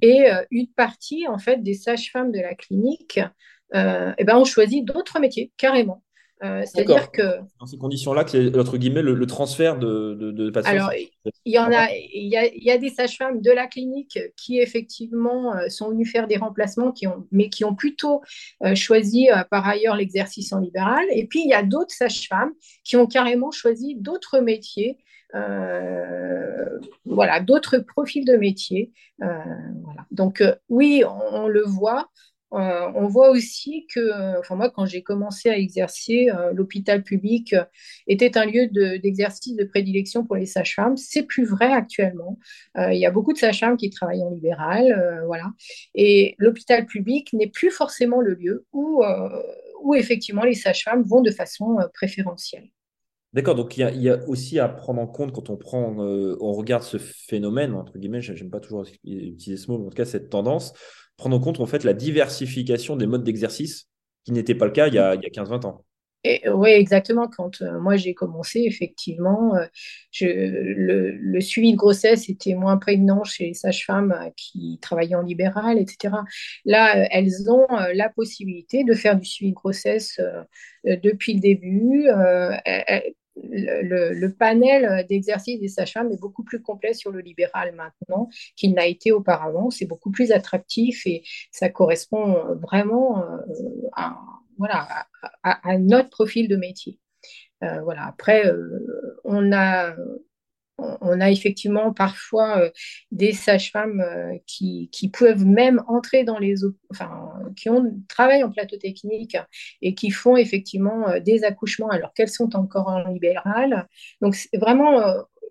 Et 0.04 0.28
une 0.52 0.68
partie 0.68 1.28
en 1.28 1.40
fait 1.40 1.64
des 1.64 1.74
sages-femmes 1.74 2.32
de 2.32 2.40
la 2.40 2.54
clinique 2.54 3.20
eh 3.74 4.24
ben, 4.24 4.38
on 4.38 4.46
choisit 4.46 4.86
d'autres 4.86 5.20
métiers, 5.20 5.52
carrément. 5.58 6.04
Euh, 6.44 6.64
c'est-à-dire 6.66 7.12
que. 7.12 7.22
Dans 7.60 7.68
ces 7.68 7.78
conditions-là, 7.78 8.26
c'est 8.28 8.58
entre 8.58 8.78
guillemets 8.78 9.04
le, 9.04 9.26
transfert 9.28 9.78
de, 9.78 10.16
de, 10.16 10.50
patients. 10.50 10.72
Alors, 10.72 10.92
il 11.46 11.54
y 11.54 11.60
en 11.60 11.72
a, 11.72 11.90
il 11.92 12.28
y 12.28 12.72
a, 12.72 12.78
des 12.78 12.90
sages-femmes 12.90 13.42
de 13.42 13.52
la 13.52 13.68
clinique 13.68 14.18
qui 14.36 14.60
effectivement 14.60 15.56
euh, 15.56 15.70
sont 15.70 15.90
venues 15.90 16.06
faire 16.06 16.28
des 16.28 16.38
remplacements, 16.38 16.92
qui 16.92 17.06
ont, 17.06 17.28
mais 17.32 17.50
qui 17.50 17.64
ont 17.64 17.76
plutôt 17.76 18.22
choisi 18.76 19.30
par 19.52 19.68
ailleurs 19.68 19.96
l'exercice 19.96 20.52
en 20.52 20.60
libéral. 20.60 21.06
Et 21.14 21.28
puis 21.28 21.42
il 21.42 21.50
y 21.50 21.54
a 21.54 21.64
d'autres 21.64 21.94
sages-femmes 21.94 22.52
qui 22.84 22.96
ont 22.96 23.06
carrément 23.06 23.52
choisi 23.52 23.96
d'autres 23.96 24.40
métiers. 24.40 24.98
voilà, 27.06 27.40
d'autres 27.40 27.78
profils 27.78 28.26
de 28.26 28.36
métiers. 28.36 28.92
voilà. 29.20 30.06
Donc 30.10 30.44
oui, 30.70 31.04
on, 31.06 31.48
le 31.48 31.62
voit. 31.62 32.10
Euh, 32.54 32.92
on 32.96 33.08
voit 33.08 33.30
aussi 33.30 33.88
que, 33.94 34.40
enfin 34.40 34.56
moi, 34.56 34.70
quand 34.70 34.86
j'ai 34.86 35.02
commencé 35.02 35.50
à 35.50 35.58
exercer, 35.58 36.30
euh, 36.30 36.52
l'hôpital 36.54 37.02
public 37.04 37.54
euh, 37.54 37.64
était 38.08 38.38
un 38.38 38.46
lieu 38.46 38.68
d'exercice 39.00 39.56
de, 39.56 39.64
prédilection 39.64 40.26
pour 40.26 40.36
les 40.36 40.46
sages-femmes. 40.46 40.98
C'est 40.98 41.24
plus 41.24 41.46
vrai 41.46 41.72
actuellement. 41.72 42.38
il 42.76 42.98
y 42.98 43.06
a 43.06 43.12
beaucoup 43.12 43.32
de 43.32 43.38
sages-femmes 43.38 43.78
qui 43.78 43.90
travaillent 43.90 44.24
en 44.24 44.32
libéral, 44.32 45.24
voilà. 45.28 45.52
Et 45.96 46.36
l'hôpital 46.40 46.86
public 46.86 47.32
n'est 47.32 47.48
plus 47.48 47.72
forcément 47.72 48.20
le 48.20 48.34
lieu 48.34 48.66
où, 48.74 49.04
effectivement 49.96 50.44
les 50.44 50.56
sages-femmes 50.56 51.04
vont 51.04 51.22
de 51.22 51.32
façon 51.32 51.78
préférentielle. 51.94 52.68
D'accord, 53.34 53.56
donc 53.56 53.78
il 53.78 54.02
y, 54.02 54.10
a, 54.10 54.28
aussi 54.28 54.60
à 54.60 54.68
prendre 54.68 55.00
en 55.00 55.08
compte 55.08 55.32
quand 55.32 55.50
on 55.50 55.56
prend, 55.56 55.96
on 55.98 56.52
regarde 56.52 56.84
ce 56.84 56.98
phénomène, 56.98 57.74
entre 57.76 57.98
guillemets, 57.98 58.22
j'aime 58.22 58.50
pas 58.50 58.60
toujours 58.60 58.86
utiliser 59.06 59.58
ce 59.58 59.72
mot, 59.72 59.78
mais 59.78 59.86
en 59.86 59.90
tout 59.90 59.96
cas 59.96 60.06
cette 60.06 60.30
tendance, 60.30 60.74
prendre 61.22 61.38
en 61.38 61.40
compte 61.40 61.60
en 61.60 61.68
fait 61.68 61.84
la 61.84 61.94
diversification 61.94 62.96
des 62.96 63.06
modes 63.06 63.24
d'exercice 63.24 63.88
qui 64.26 64.32
n'était 64.32 64.56
pas 64.56 64.66
le 64.66 64.72
cas 64.72 64.88
il 64.88 64.96
y 64.96 64.98
a, 64.98 65.10
a 65.10 65.16
15-20 65.16 65.68
ans. 65.68 65.86
Oui, 66.54 66.70
exactement. 66.70 67.28
Quand 67.28 67.62
euh, 67.62 67.80
moi 67.80 67.96
j'ai 67.96 68.14
commencé, 68.14 68.62
effectivement, 68.68 69.56
euh, 69.56 69.66
le, 70.22 71.40
suivi 71.40 71.72
de 71.72 71.78
grossesse 71.78 72.30
était 72.30 72.54
moins 72.54 72.78
prégnant 72.78 73.24
chez 73.24 73.48
les 73.48 73.54
sages-femmes 73.56 74.32
qui 74.36 74.78
travaillaient 74.82 75.16
en 75.16 75.24
libéral, 75.24 75.80
etc. 75.80 76.16
Là, 76.66 77.08
elles 77.12 77.50
ont 77.50 77.68
la 77.94 78.10
possibilité 78.10 78.84
de 78.84 78.94
faire 78.94 79.18
du 79.18 79.26
suivi 79.26 79.52
de 79.52 79.56
grossesse 79.56 80.22
depuis 80.84 81.34
le 81.34 81.40
début 81.40 82.08
le, 83.36 84.28
panel 84.28 85.06
d'exercices 85.08 85.60
des 85.60 85.68
sages-femmes 85.68 86.12
est 86.12 86.20
beaucoup 86.20 86.44
plus 86.44 86.62
complet 86.62 86.94
sur 86.94 87.12
le 87.12 87.20
libéral 87.20 87.74
maintenant 87.76 88.30
qu'il 88.56 88.74
n'a 88.74 88.86
été 88.86 89.12
auparavant. 89.12 89.70
C'est 89.70 89.86
beaucoup 89.86 90.12
plus 90.12 90.32
attractif 90.32 91.06
et 91.06 91.24
ça 91.52 91.70
correspond 91.70 92.56
vraiment 92.56 93.20
euh, 93.24 93.38
à, 93.94 94.18
voilà, 94.58 94.88
à, 95.44 95.78
notre 95.78 96.10
profil 96.10 96.48
de 96.48 96.56
métier. 96.56 97.00
Euh, 97.64 97.82
voilà. 97.82 98.06
Après, 98.06 98.46
euh, 98.46 99.20
on 99.24 99.52
a 99.52 99.96
on 101.02 101.22
a 101.22 101.32
effectivement 101.32 101.94
parfois 101.94 102.60
euh, 102.60 102.70
des 103.12 103.34
sages-femmes 103.34 104.02
euh, 104.02 104.38
qui, 104.48 104.90
peuvent 105.14 105.46
même 105.46 105.84
entrer 105.88 106.24
dans 106.24 106.40
les 106.40 106.56
enfin 106.90 107.34
qui 107.56 107.70
ont 107.70 107.94
travaillent 108.08 108.44
en 108.44 108.52
plateau 108.52 108.78
technique 108.78 109.38
et 109.82 109.94
qui 109.96 110.12
font 110.12 110.38
effectivement 110.38 111.10
euh, 111.10 111.20
des 111.20 111.44
accouchements 111.44 111.90
alors 111.90 112.14
qu'elles 112.14 112.30
sont 112.30 112.56
encore 112.56 112.88
en 112.88 113.08
libéral. 113.08 113.88
Donc 114.22 114.36
vraiment 114.54 115.02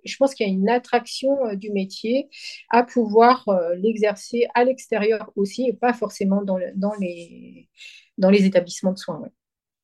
je 0.05 0.17
pense 0.17 0.35
qu'il 0.35 0.47
y 0.47 0.51
a 0.51 0.53
une 0.53 0.71
attraction 0.71 1.55
du 1.55 1.71
métier 1.71 2.29
à 2.71 2.83
pouvoir 2.83 3.47
l'exercer 3.77 4.47
à 4.55 4.65
l'extérieur 4.65 5.31
aussi 5.37 5.69
et 5.69 5.75
pas 5.75 5.93
forcément 5.93 6.43
dans, 6.43 6.59
dans, 6.75 6.95
les, 6.99 7.69
dans 8.17 8.31
les 8.31 8.47
établissements 8.47 8.93
de 8.93 8.99
soins. 8.99 9.23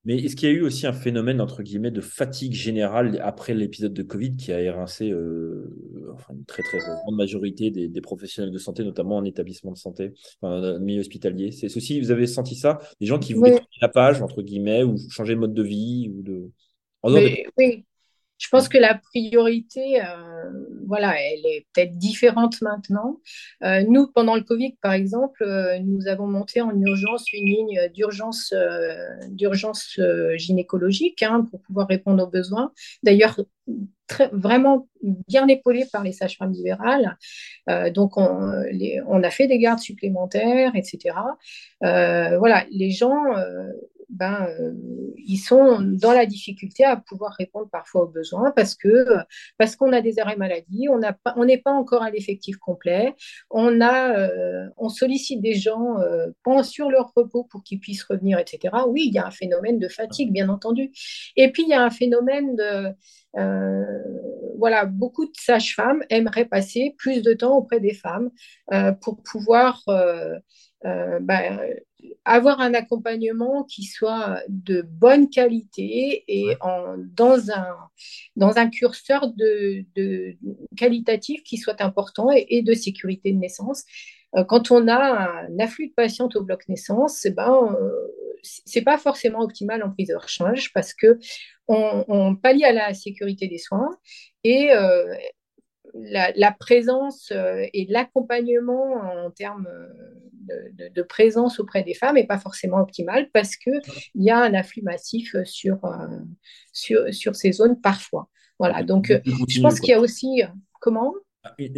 Mais 0.07 0.19
est-ce 0.19 0.37
qu'il 0.37 0.49
y 0.49 0.53
a 0.53 0.55
eu 0.55 0.63
aussi 0.63 0.87
un 0.87 0.93
phénomène, 0.93 1.41
entre 1.41 1.65
guillemets, 1.65 1.91
de 1.91 2.01
fatigue 2.01 2.53
générale 2.53 3.21
après 3.25 3.55
l'épisode 3.55 3.93
de 3.93 4.05
Covid 4.05 4.37
qui 4.37 4.53
a 4.53 4.61
érincé 4.61 5.11
euh, 5.11 5.69
une 6.31 6.45
très, 6.45 6.63
très 6.63 6.79
grande 6.79 7.17
majorité 7.17 7.73
des, 7.73 8.01
professionnels 8.01 8.53
de 8.53 8.59
santé, 8.59 8.85
notamment 8.85 9.17
en 9.17 9.25
établissement 9.25 9.73
de 9.73 9.77
santé, 9.77 10.15
enfin, 10.41 10.61
le 10.61 10.79
milieu 10.79 11.01
hospitalier? 11.01 11.51
C'est 11.51 11.77
aussi, 11.77 12.01
vous 12.01 12.13
avez 12.13 12.29
senti 12.29 12.55
ça? 12.55 12.79
Des 13.01 13.07
gens 13.07 13.19
qui 13.19 13.35
voulaient 13.35 13.51
tourner 13.51 13.67
la 13.83 13.89
page, 13.89 14.23
entre 14.23 14.43
guillemets, 14.43 14.85
ou 14.85 14.97
changer 15.11 15.35
de 15.35 15.41
mode 15.41 15.55
de 15.55 15.63
vie 15.65 16.09
ou 16.15 16.23
de... 16.23 16.51
Oui, 17.59 17.85
je 18.39 18.49
pense 18.49 18.69
que 18.69 18.77
la 18.77 18.95
priorité, 18.95 20.03
euh, 20.03 20.05
voilà, 20.87 21.15
elle 21.21 21.47
est 21.47 21.67
peut-être 21.73 21.97
différente 21.97 22.61
maintenant. 22.61 23.21
Euh, 23.65 23.83
nous, 23.89 24.09
pendant 24.09 24.35
le 24.35 24.43
Covid, 24.43 24.75
par 24.83 24.93
exemple, 24.93 25.43
euh, 25.43 25.79
nous 25.79 26.07
avons 26.07 26.27
monté 26.27 26.61
en 26.61 26.79
urgence 26.79 27.33
une 27.33 27.47
ligne 27.47 27.91
d'urgence, 27.95 28.53
d'urgence 29.29 29.99
gynécologique 30.37 31.23
hein, 31.23 31.47
pour 31.51 31.61
pouvoir 31.63 31.89
répondre 31.89 32.23
aux 32.25 32.31
besoins. 32.31 32.73
D'ailleurs, 33.03 33.41
vraiment 34.33 34.87
bien 35.03 35.49
épaulé 35.49 35.85
par 35.91 36.05
les 36.05 36.13
sages-femmes 36.13 36.53
libérales. 36.53 37.17
donc, 37.93 38.17
on, 38.17 38.53
on, 39.07 39.23
a 39.23 39.31
fait 39.31 39.49
des 39.49 39.59
gardes 39.59 39.81
supplémentaires, 39.81 40.73
etc. 40.77 41.15
voilà, 41.81 42.67
les 42.71 42.91
gens 42.91 43.25
ben, 44.09 44.47
euh, 44.49 44.73
ils 45.17 45.39
sont 45.39 45.81
dans 45.81 46.13
la 46.13 46.27
difficulté 46.27 46.85
à 46.85 46.97
pouvoir 46.97 47.33
répondre 47.33 47.69
parfois 47.71 48.03
aux 48.03 48.09
besoins 48.09 48.53
parce 48.53 48.75
que 48.75 49.07
parce 49.59 49.75
qu'on 49.75 49.93
a 49.93 50.01
des 50.01 50.19
arrêts 50.21 50.37
maladie, 50.37 50.87
on 50.89 51.45
n'est 51.45 51.59
pas 51.59 51.73
encore 51.73 52.03
à 52.03 52.11
l'effectif 52.11 52.57
complet, 52.57 53.15
on 53.51 53.81
a 53.81 54.17
euh, 54.17 54.69
on 54.77 54.89
sollicite 54.89 55.41
des 55.41 55.55
gens 55.55 55.99
euh, 56.01 56.29
sur 56.63 56.91
leur 56.91 57.13
repos 57.17 57.45
pour 57.45 57.63
qu'ils 57.65 57.81
puissent 57.81 58.05
revenir, 58.05 58.39
etc. 58.39 58.75
Oui, 58.89 59.05
il 59.07 59.15
y 59.15 59.19
a 59.19 59.27
un 59.27 59.31
phénomène 59.31 59.79
de 59.79 59.89
fatigue, 59.89 60.33
bien 60.33 60.49
entendu. 60.49 60.93
Et 61.37 61.51
puis 61.51 61.65
il 61.65 61.69
y 61.69 61.75
a 61.75 61.83
un 61.83 61.91
phénomène 61.91 62.57
de 62.57 62.95
voilà, 64.59 64.87
beaucoup 64.87 65.27
de 65.27 65.33
sages-femmes 65.35 66.03
aimeraient 66.09 66.47
passer 66.47 66.95
plus 66.97 67.21
de 67.23 67.35
temps 67.35 67.55
auprès 67.57 67.81
des 67.81 67.93
femmes 67.93 68.31
pour 69.03 69.23
pouvoir 69.23 69.83
ben, 70.83 71.61
avoir 72.25 72.61
un 72.61 72.75
accompagnement 72.75 73.65
qui 73.65 73.85
soit 73.85 74.41
de 74.49 74.83
bonne 74.83 75.29
qualité 75.31 76.25
et 76.29 76.57
en, 76.61 76.97
dans, 77.15 77.51
un, 77.51 77.77
dans 78.37 78.57
un 78.59 78.69
curseur 78.69 79.33
de, 79.33 79.85
de 79.95 80.37
qualitatif 80.77 81.43
qui 81.43 81.57
soit 81.57 81.81
important 81.81 82.31
et, 82.33 82.63
de 82.63 82.75
sécurité 82.75 83.33
de 83.33 83.39
naissance. 83.39 83.85
Euh, 84.37 84.45
quand 84.45 84.71
on 84.71 84.89
a 84.89 85.47
un 85.49 85.59
afflux 85.59 85.89
de 85.89 85.95
patientes 85.95 86.37
au 86.37 86.43
bloc 86.43 86.69
naissance, 86.69 87.25
eh 87.25 87.31
ben, 87.31 87.77
euh, 87.81 87.91
c'est 88.43 88.83
pas 88.83 88.99
forcément 88.99 89.41
optimal 89.41 89.83
en 89.83 89.91
prise 89.91 90.09
de 90.09 90.17
rechange 90.17 90.73
parce 90.73 90.95
que 90.95 91.19
on, 91.69 92.05
on, 92.09 92.37
pallie 92.37 92.65
à 92.65 92.73
la 92.73 92.95
sécurité 92.95 93.49
des 93.49 93.59
soins 93.59 93.91
et 94.45 94.73
euh, 94.73 95.13
la, 96.03 96.53
présence 96.53 97.33
euh, 97.33 97.65
et 97.73 97.87
l'accompagnement 97.89 98.95
en 99.03 99.31
termes 99.31 99.67
euh, 100.51 100.89
de, 100.95 101.03
présence 101.03 101.59
auprès 101.61 101.83
des 101.83 101.95
femmes 101.95 102.17
n'est 102.17 102.27
pas 102.27 102.39
forcément 102.39 102.79
optimal 102.79 103.29
parce 103.33 103.57
qu'il 103.57 103.81
y 104.15 104.31
a 104.31 104.39
un 104.39 104.55
afflux 104.55 104.83
massif 104.83 105.35
sur, 105.45 105.85
euh, 105.85 106.07
sur, 106.73 107.13
sur, 107.13 107.35
ces 107.35 107.53
zones 107.53 107.81
parfois. 107.81 108.29
Voilà, 108.59 108.83
donc 108.83 109.13
je 109.49 109.61
pense 109.61 109.81
qu'il 109.81 109.91
y 109.91 109.95
a 109.95 110.01
aussi. 110.01 110.43
Comment? 110.81 111.13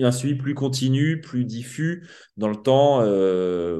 Un 0.01 0.13
suivi 0.13 0.35
plus 0.35 0.55
continu, 0.55 1.21
plus 1.21 1.45
diffus 1.45 2.09
dans 2.37 2.49
le 2.49 2.57
temps, 2.57 2.99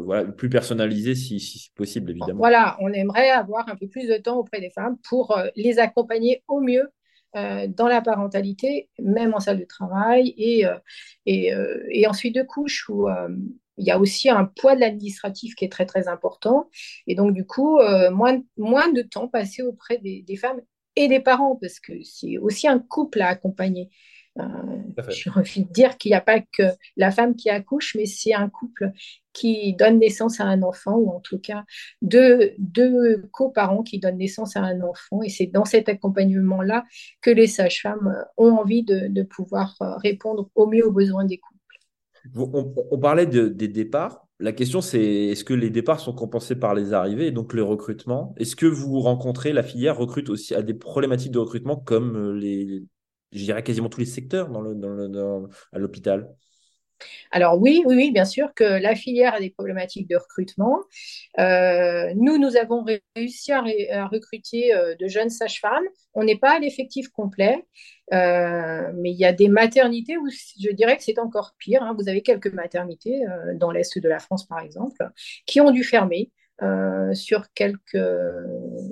voilà, 0.03 0.25
plus 0.25 0.49
personnalisé 0.49 1.15
si, 1.15 1.39
si, 1.39 1.71
possible, 1.75 2.11
évidemment. 2.11 2.39
Voilà, 2.39 2.77
on 2.81 2.93
aimerait 2.93 3.31
avoir 3.31 3.69
un 3.69 3.77
peu 3.77 3.89
plus 3.89 4.09
de 4.09 4.17
temps 4.17 4.37
auprès 4.39 4.61
des 4.61 4.71
femmes 4.71 4.97
pour 5.09 5.39
les 5.55 5.79
accompagner 5.79 6.43
au 6.49 6.61
mieux 6.61 6.89
dans 7.35 7.89
la 7.89 8.01
parentalité, 8.01 8.89
même 8.99 9.35
en 9.35 9.41
salle 9.41 9.61
de 9.61 9.65
travail, 9.65 10.35
et, 10.37 10.67
euh, 10.67 10.77
euh, 11.29 11.83
et 11.91 12.07
ensuite 12.07 12.35
de 12.35 12.43
couche 12.43 12.89
où 12.89 13.07
il 13.81 13.87
y 13.87 13.91
a 13.91 13.99
aussi 13.99 14.29
un 14.29 14.45
poids 14.45 14.75
de 14.75 14.81
l'administratif 14.81 15.55
qui 15.55 15.65
est 15.65 15.73
très 15.73 15.87
très 15.87 16.09
important. 16.09 16.69
Et 17.07 17.15
donc 17.15 17.33
du 17.33 17.45
coup, 17.47 17.79
moins, 18.11 18.41
moins 18.57 18.91
de 18.93 19.03
temps 19.03 19.29
passé 19.29 19.63
auprès 19.63 19.99
des 19.99 20.37
femmes 20.37 20.61
et 20.97 21.07
des 21.07 21.21
parents, 21.21 21.57
parce 21.57 21.79
que 21.79 21.93
c'est 22.03 22.39
aussi 22.39 22.67
un 22.67 22.81
couple 22.81 23.21
à 23.21 23.29
accompagner. 23.29 23.91
J'ai 25.09 25.31
envie 25.31 25.65
de 25.65 25.73
dire 25.73 25.97
qu'il 25.97 26.11
n'y 26.11 26.17
a 26.17 26.21
pas 26.21 26.41
que 26.41 26.63
la 26.97 27.11
femme 27.11 27.35
qui 27.37 27.51
accouche, 27.51 27.95
mais 27.97 28.07
c'est 28.07 28.35
un 28.35 28.49
couple 28.49 28.93
qui 29.33 29.75
donne 29.75 29.99
naissance 29.99 30.41
à 30.41 30.45
un 30.45 30.63
enfant, 30.63 30.97
ou 30.97 31.11
en 31.11 31.21
tout 31.21 31.39
cas 31.39 31.65
deux, 32.03 32.53
deux 32.59 33.23
coparents 33.31 33.83
qui 33.83 33.99
donnent 33.99 34.19
naissance 34.19 34.57
à 34.57 34.63
un 34.63 34.81
enfant. 34.81 35.23
Et 35.23 35.29
c'est 35.29 35.47
dans 35.47 35.65
cet 35.65 35.89
accompagnement-là 35.89 36.85
que 37.21 37.31
les 37.31 37.47
sages-femmes 37.47 38.25
ont 38.37 38.53
envie 38.53 38.83
de, 38.83 39.23
pouvoir 39.23 39.77
répondre 40.03 40.51
au 40.55 40.67
mieux 40.67 40.87
aux 40.87 40.93
besoins 40.93 41.25
des 41.25 41.39
couples. 41.39 41.59
On, 42.35 42.99
parlait 42.99 43.27
des 43.27 43.69
départs. 43.69 44.27
La 44.41 44.53
question, 44.53 44.81
c'est 44.81 45.03
est-ce 45.03 45.45
que 45.45 45.55
les 45.55 45.71
départs 45.71 46.01
sont 46.01 46.13
compensés 46.13 46.57
par 46.57 46.75
les 46.75 46.93
arrivées 46.93 47.27
et 47.27 47.33
donc 47.33 47.53
le 47.53 47.63
recrutement 47.63 48.35
Est-ce 48.39 48.55
que 48.55 48.67
vous 48.67 49.01
rencontrez, 49.01 49.53
la 49.53 49.63
filière 49.63 49.97
recrute 49.97 50.31
aussi 50.31 50.55
à 50.55 50.63
des 50.63 50.75
problématiques 50.75 51.33
de 51.33 51.39
recrutement 51.39 51.77
comme 51.77 52.35
les, 52.35 52.85
je 53.33 53.45
dirais 53.45 53.63
quasiment 53.63 53.89
tous 53.89 54.01
les 54.01 54.07
secteurs 54.07 54.49
dans 54.49 54.61
le, 54.61 54.75
dans 54.75 55.49
à 55.73 55.79
l'hôpital 55.79 56.29
alors 57.31 57.61
oui, 57.61 57.83
oui, 57.87 57.95
oui, 57.97 58.11
bien 58.11 58.25
sûr 58.25 58.53
que 58.55 58.65
la 58.65 58.95
filière 58.95 59.35
a 59.35 59.41
des 59.41 59.51
problématiques 59.51 60.09
de 60.09 60.17
recrutement. 60.17 60.81
Euh, 61.39 62.13
nous, 62.17 62.39
nous 62.39 62.57
avons 62.57 62.85
réussi 63.17 63.53
à, 63.53 63.63
recruter 64.07 64.75
euh, 64.75 64.95
de 64.99 65.07
jeunes 65.09 65.31
sages-femmes. 65.31 65.85
On 66.15 66.25
n'est 66.25 66.39
pas 66.39 66.57
à 66.57 66.59
l'effectif 66.59 67.09
complet, 67.09 67.65
euh, 68.13 68.91
mais 68.97 69.11
il 69.11 69.19
y 69.19 69.25
a 69.25 69.33
des 69.33 69.49
maternités 69.49 70.17
où 70.17 70.29
je 70.29 70.71
dirais 70.73 70.97
que 70.97 71.03
c'est 71.03 71.19
encore 71.19 71.55
pire. 71.59 71.83
Hein. 71.83 71.95
Vous 71.99 72.09
avez 72.09 72.23
quelques 72.23 72.53
maternités 72.53 73.23
dans 73.55 73.71
l'Est 73.71 73.99
de 73.99 74.09
la 74.09 74.19
France, 74.19 74.47
par 74.47 74.61
exemple, 74.61 75.09
qui 75.47 75.61
ont 75.61 75.71
dû 75.71 75.85
fermer 75.85 76.31
sur 77.13 77.53
quelques 77.55 77.97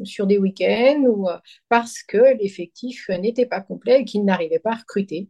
sur 0.04 0.26
des 0.26 0.38
week-ends 0.38 1.02
ou 1.06 1.28
euh, 1.28 1.36
parce 1.68 2.02
que 2.02 2.36
l'effectif 2.38 3.08
n'était 3.08 3.46
pas 3.46 3.60
complet 3.60 4.00
et 4.00 4.04
qu'ils 4.04 4.24
n'arrivaient 4.24 4.58
pas 4.58 4.72
à 4.72 4.76
recruter. 4.76 5.28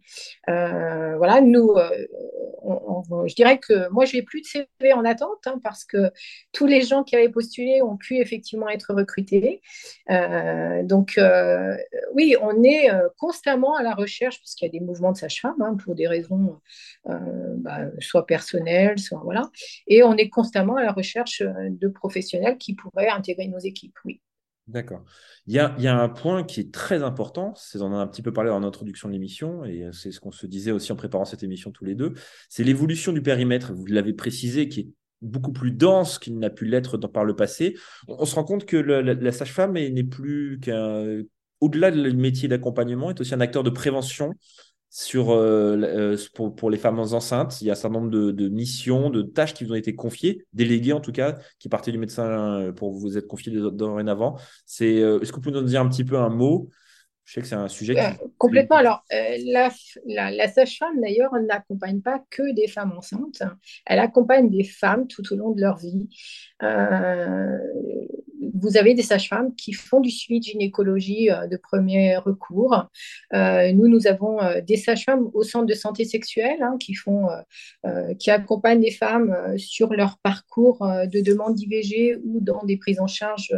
Euh, 0.48 1.16
voilà, 1.16 1.40
nous, 1.40 1.74
je 3.26 3.34
dirais 3.34 3.58
que 3.58 3.88
moi, 3.90 4.04
j'ai 4.04 4.22
plus 4.22 4.42
de 4.42 4.46
CV 4.46 4.92
en 4.92 5.04
attente 5.04 5.46
hein, 5.46 5.60
parce 5.62 5.84
que 5.84 6.10
tous 6.52 6.66
les 6.66 6.82
gens 6.82 7.04
qui 7.04 7.16
avaient 7.16 7.28
postulé 7.28 7.82
ont 7.82 7.96
pu 7.96 8.18
effectivement 8.18 8.68
être 8.68 8.94
recrutés. 8.94 9.60
donc, 10.84 11.20
oui, 12.14 12.36
on 12.40 12.62
est 12.62 12.88
constamment 13.18 13.76
à 13.76 13.82
la 13.82 13.94
recherche 13.94 14.38
parce 14.40 14.54
qu'il 14.54 14.66
y 14.66 14.70
a 14.70 14.72
des 14.78 14.84
mouvements 14.84 15.12
de 15.12 15.16
sage-femme 15.16 15.60
hein, 15.60 15.76
pour 15.82 15.94
des 15.94 16.08
raisons 16.08 16.58
bah, 17.04 17.80
soit 18.00 18.26
personnelles, 18.26 18.98
soit 18.98 19.20
voilà, 19.22 19.50
et 19.86 20.02
on 20.02 20.16
est 20.16 20.28
constamment 20.28 20.76
à 20.76 20.82
la 20.82 20.92
recherche 20.92 21.42
de 21.42 21.88
professionnels 21.88 22.58
qui 22.58 22.74
pourraient 22.74 23.08
intégrer 23.08 23.48
nos 23.48 23.58
équipes, 23.58 23.96
oui. 24.04 24.20
D'accord. 24.66 25.04
Il 25.46 25.54
y 25.54 25.58
a, 25.60 26.00
un 26.00 26.08
point 26.08 26.42
qui 26.42 26.58
est 26.58 26.74
très 26.74 27.04
important, 27.04 27.54
c'est 27.54 27.80
on 27.80 27.86
en 27.86 27.98
a 27.98 28.02
un 28.02 28.06
petit 28.08 28.22
peu 28.22 28.32
parlé 28.32 28.50
en 28.50 28.64
introduction 28.64 29.08
de 29.08 29.12
l'émission, 29.12 29.64
et 29.64 29.88
c'est 29.92 30.10
ce 30.10 30.18
qu'on 30.18 30.32
se 30.32 30.44
disait 30.46 30.72
aussi 30.72 30.90
en 30.90 30.96
préparant 30.96 31.24
cette 31.24 31.44
émission 31.44 31.70
tous 31.70 31.84
les 31.84 31.94
deux, 31.94 32.14
c'est 32.48 32.64
l'évolution 32.64 33.12
du 33.12 33.22
périmètre, 33.22 33.72
vous 33.72 33.86
l'avez 33.86 34.12
précisé, 34.12 34.68
qui 34.68 34.80
est 34.80 34.88
beaucoup 35.22 35.52
plus 35.52 35.70
dense 35.70 36.18
qu'il 36.18 36.36
n'a 36.38 36.50
pu 36.50 36.64
l'être 36.64 36.98
par 36.98 37.24
le 37.24 37.36
passé. 37.36 37.76
On, 38.08 38.24
se 38.24 38.34
rend 38.34 38.42
compte 38.42 38.66
que 38.66 38.76
la, 38.76 39.02
la 39.02 39.32
sage-femme 39.32 39.72
n'est 39.74 40.04
plus 40.04 40.58
qu'un... 40.60 41.22
Au-delà 41.60 41.90
du 41.90 42.14
métier 42.14 42.48
d'accompagnement, 42.48 43.08
est 43.08 43.20
aussi 43.20 43.34
un 43.34 43.40
acteur 43.40 43.62
de 43.62 43.70
prévention 43.70 44.34
sur, 44.96 45.30
euh, 45.30 45.76
euh, 45.82 46.16
pour, 46.32 46.56
pour, 46.56 46.70
les 46.70 46.78
femmes 46.78 46.98
enceintes. 46.98 47.60
Il 47.60 47.66
y 47.66 47.68
a 47.68 47.74
un 47.74 47.76
certain 47.76 47.98
nombre 47.98 48.10
de, 48.10 48.30
de, 48.30 48.48
missions, 48.48 49.10
de 49.10 49.20
tâches 49.20 49.52
qui 49.52 49.62
vous 49.62 49.72
ont 49.72 49.76
été 49.76 49.94
confiées, 49.94 50.46
déléguées 50.54 50.94
en 50.94 51.00
tout 51.00 51.12
cas, 51.12 51.36
qui 51.58 51.68
partaient 51.68 51.92
du 51.92 51.98
médecin 51.98 52.24
euh, 52.24 52.72
pour 52.72 52.92
vous 52.92 53.18
être 53.18 53.26
confiées 53.26 53.52
dorénavant. 53.52 54.38
C'est, 54.64 54.94
est-ce 54.94 55.30
que 55.30 55.34
vous 55.36 55.42
pouvez 55.42 55.60
nous 55.60 55.66
dire 55.66 55.82
un 55.82 55.88
petit 55.90 56.04
peu 56.04 56.16
un 56.16 56.30
mot? 56.30 56.70
Je 57.24 57.34
sais 57.34 57.40
que 57.42 57.46
c'est 57.46 57.56
un 57.56 57.68
sujet 57.68 57.94
qui... 57.94 58.00
complètement. 58.38 58.76
Alors, 58.76 59.04
la, 59.10 59.70
la, 60.06 60.30
la 60.30 60.48
sage-femme, 60.48 60.98
d'ailleurs, 61.02 61.32
n'accompagne 61.46 62.00
pas 62.00 62.22
que 62.30 62.54
des 62.54 62.68
femmes 62.68 62.92
enceintes. 62.96 63.42
Elle 63.84 63.98
accompagne 63.98 64.48
des 64.48 64.64
femmes 64.64 65.08
tout 65.08 65.30
au 65.30 65.36
long 65.36 65.50
de 65.50 65.60
leur 65.60 65.76
vie. 65.76 66.08
Euh, 66.62 67.58
vous 68.60 68.76
avez 68.76 68.94
des 68.94 69.02
sages-femmes 69.02 69.54
qui 69.54 69.72
font 69.72 70.00
du 70.00 70.10
suivi 70.10 70.40
de 70.40 70.44
gynécologie 70.44 71.30
euh, 71.30 71.46
de 71.46 71.56
premier 71.56 72.16
recours. 72.16 72.86
Euh, 73.34 73.72
nous, 73.72 73.88
nous 73.88 74.06
avons 74.06 74.42
euh, 74.42 74.60
des 74.60 74.76
sages-femmes 74.76 75.30
au 75.34 75.42
centre 75.42 75.66
de 75.66 75.74
santé 75.74 76.04
sexuelle 76.04 76.62
hein, 76.62 76.76
qui, 76.78 76.94
font, 76.94 77.26
qui 78.18 78.30
accompagnent 78.30 78.80
les 78.80 78.90
femmes 78.90 79.36
sur 79.56 79.92
leur 79.92 80.18
parcours 80.18 80.78
de 80.80 81.20
demande 81.20 81.54
d'IVG 81.54 82.18
ou 82.24 82.40
dans 82.40 82.64
des 82.64 82.76
prises 82.76 82.98
en 83.00 83.06
charge 83.06 83.54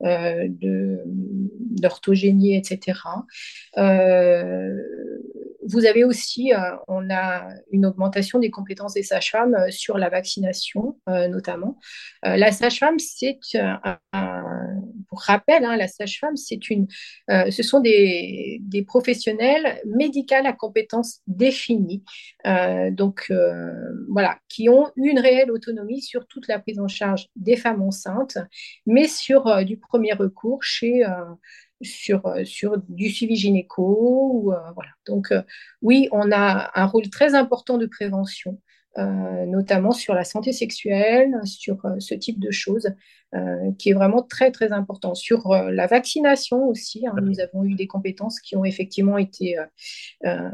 d'orthogénie, 0.00 2.56
etc. 2.56 3.00
vous 5.68 5.86
avez 5.86 6.04
aussi, 6.04 6.52
on 6.88 7.10
a 7.10 7.48
une 7.70 7.86
augmentation 7.86 8.38
des 8.38 8.50
compétences 8.50 8.94
des 8.94 9.02
sages-femmes 9.02 9.70
sur 9.70 9.98
la 9.98 10.08
vaccination, 10.08 10.98
notamment. 11.06 11.78
la 12.22 12.50
sage-femme, 12.52 12.98
c'est 12.98 13.38
un 13.54 13.98
pour 15.12 15.20
rappel, 15.20 15.62
hein, 15.66 15.76
la 15.76 15.88
sage-femme, 15.88 16.36
c'est 16.36 16.70
une, 16.70 16.86
euh, 17.30 17.50
ce 17.50 17.62
sont 17.62 17.80
des, 17.80 18.60
des, 18.62 18.82
professionnels 18.82 19.78
médicaux 19.84 20.22
à 20.42 20.52
compétences 20.54 21.20
définies, 21.26 22.02
euh, 22.46 22.90
donc 22.90 23.26
euh, 23.30 23.72
voilà, 24.08 24.38
qui 24.48 24.70
ont 24.70 24.90
une 24.96 25.18
réelle 25.18 25.50
autonomie 25.50 26.00
sur 26.00 26.26
toute 26.26 26.48
la 26.48 26.58
prise 26.58 26.80
en 26.80 26.88
charge 26.88 27.26
des 27.36 27.56
femmes 27.56 27.82
enceintes, 27.82 28.38
mais 28.86 29.06
sur 29.06 29.64
du 29.66 29.76
premier 29.76 30.14
recours 30.14 30.62
chez 30.62 31.04
sur, 31.82 32.22
sur 32.44 32.78
du 32.88 33.10
suivi 33.10 33.36
gynéco. 33.36 34.52
voilà. 34.74 34.90
Donc, 35.06 35.32
oui, 35.82 36.08
on 36.12 36.30
a 36.32 36.70
un 36.74 36.86
rôle 36.86 37.08
très 37.10 37.34
important 37.34 37.78
de 37.78 37.86
prévention, 37.86 38.60
notamment 38.96 39.92
sur 39.92 40.14
la 40.14 40.24
santé 40.24 40.52
sexuelle, 40.52 41.34
sur 41.44 41.82
ce 41.98 42.14
type 42.14 42.40
de 42.40 42.50
choses. 42.50 42.88
Euh, 43.34 43.72
qui 43.78 43.88
est 43.88 43.94
vraiment 43.94 44.22
très 44.22 44.50
très 44.50 44.72
important. 44.72 45.14
Sur 45.14 45.52
euh, 45.52 45.70
la 45.70 45.86
vaccination 45.86 46.66
aussi, 46.68 47.06
hein, 47.06 47.14
nous 47.22 47.40
avons 47.40 47.64
eu 47.64 47.74
des 47.74 47.86
compétences 47.86 48.38
qui 48.40 48.56
ont 48.56 48.64
effectivement 48.66 49.16
été 49.16 49.56
euh, 50.26 50.48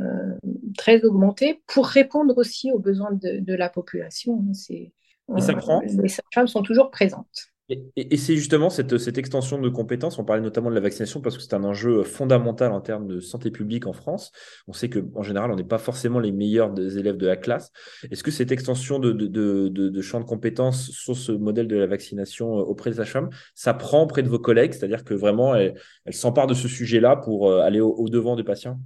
très 0.76 1.02
augmentées 1.02 1.60
pour 1.66 1.88
répondre 1.88 2.38
aussi 2.38 2.70
aux 2.70 2.78
besoins 2.78 3.10
de, 3.10 3.40
de 3.40 3.54
la 3.54 3.68
population. 3.68 4.44
C'est, 4.52 4.92
ça 5.38 5.54
prend? 5.54 5.80
Les 5.80 6.08
femmes 6.32 6.46
sont 6.46 6.62
toujours 6.62 6.92
présentes. 6.92 7.48
Et, 7.70 8.16
c'est 8.16 8.34
justement 8.36 8.70
cette, 8.70 9.18
extension 9.18 9.60
de 9.60 9.68
compétences, 9.68 10.18
on 10.18 10.24
parlait 10.24 10.42
notamment 10.42 10.70
de 10.70 10.74
la 10.74 10.80
vaccination 10.80 11.20
parce 11.20 11.36
que 11.36 11.42
c'est 11.42 11.52
un 11.52 11.64
enjeu 11.64 12.02
fondamental 12.02 12.72
en 12.72 12.80
termes 12.80 13.06
de 13.06 13.20
santé 13.20 13.50
publique 13.50 13.86
en 13.86 13.92
France. 13.92 14.32
On 14.68 14.72
sait 14.72 14.88
qu'en 14.88 15.22
général, 15.22 15.50
on 15.50 15.56
n'est 15.56 15.64
pas 15.64 15.76
forcément 15.76 16.18
les 16.18 16.32
meilleurs 16.32 16.72
des 16.72 16.96
élèves 16.96 17.18
de 17.18 17.26
la 17.26 17.36
classe. 17.36 17.70
Est-ce 18.10 18.22
que 18.22 18.30
cette 18.30 18.52
extension 18.52 18.98
de, 18.98 20.00
champ 20.00 20.20
de 20.20 20.24
compétences 20.24 20.90
sur 20.92 21.14
ce 21.14 21.32
modèle 21.32 21.68
de 21.68 21.76
la 21.76 21.86
vaccination 21.86 22.50
auprès 22.54 22.90
des 22.90 22.96
sages-femmes, 22.96 23.28
ça 23.54 23.74
prend 23.74 24.02
auprès 24.02 24.22
de 24.22 24.28
vos 24.28 24.38
collègues, 24.38 24.72
c'est-à-dire 24.72 25.04
que 25.04 25.12
vraiment, 25.12 25.54
elles, 25.54 25.74
s'emparent 26.10 26.46
de 26.46 26.54
ce 26.54 26.68
sujet-là 26.68 27.16
pour 27.16 27.50
euh, 27.50 27.60
aller 27.60 27.80
au, 27.80 28.08
devant 28.08 28.34
des 28.34 28.44
patients? 28.44 28.80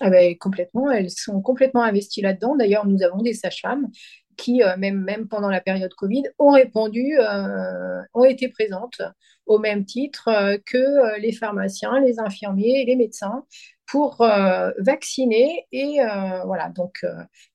Ah 0.00 0.08
ben, 0.08 0.34
complètement, 0.38 0.90
elles 0.90 1.10
sont 1.10 1.42
complètement 1.42 1.82
investies 1.82 2.22
là-dedans. 2.22 2.56
D'ailleurs, 2.56 2.86
nous 2.86 3.02
avons 3.02 3.20
des 3.20 3.34
sages-femmes 3.34 3.88
qui, 4.38 4.62
euh, 4.62 4.76
même, 4.78 5.02
même 5.02 5.28
pendant 5.28 5.50
la 5.50 5.60
période 5.60 5.92
Covid, 5.94 6.22
ont 6.38 6.52
répondu, 6.52 7.18
euh, 7.18 8.00
ont 8.14 8.24
été 8.24 8.48
présentes 8.48 9.02
au 9.44 9.58
même 9.58 9.84
titre 9.84 10.28
euh, 10.28 10.56
que 10.64 11.18
les 11.20 11.32
pharmaciens, 11.32 12.00
les 12.00 12.18
infirmiers 12.20 12.80
et 12.80 12.84
les 12.86 12.96
médecins 12.96 13.44
pour 13.90 14.18
vacciner 14.76 15.66
et 15.72 15.96
voilà 16.44 16.68
donc 16.68 17.06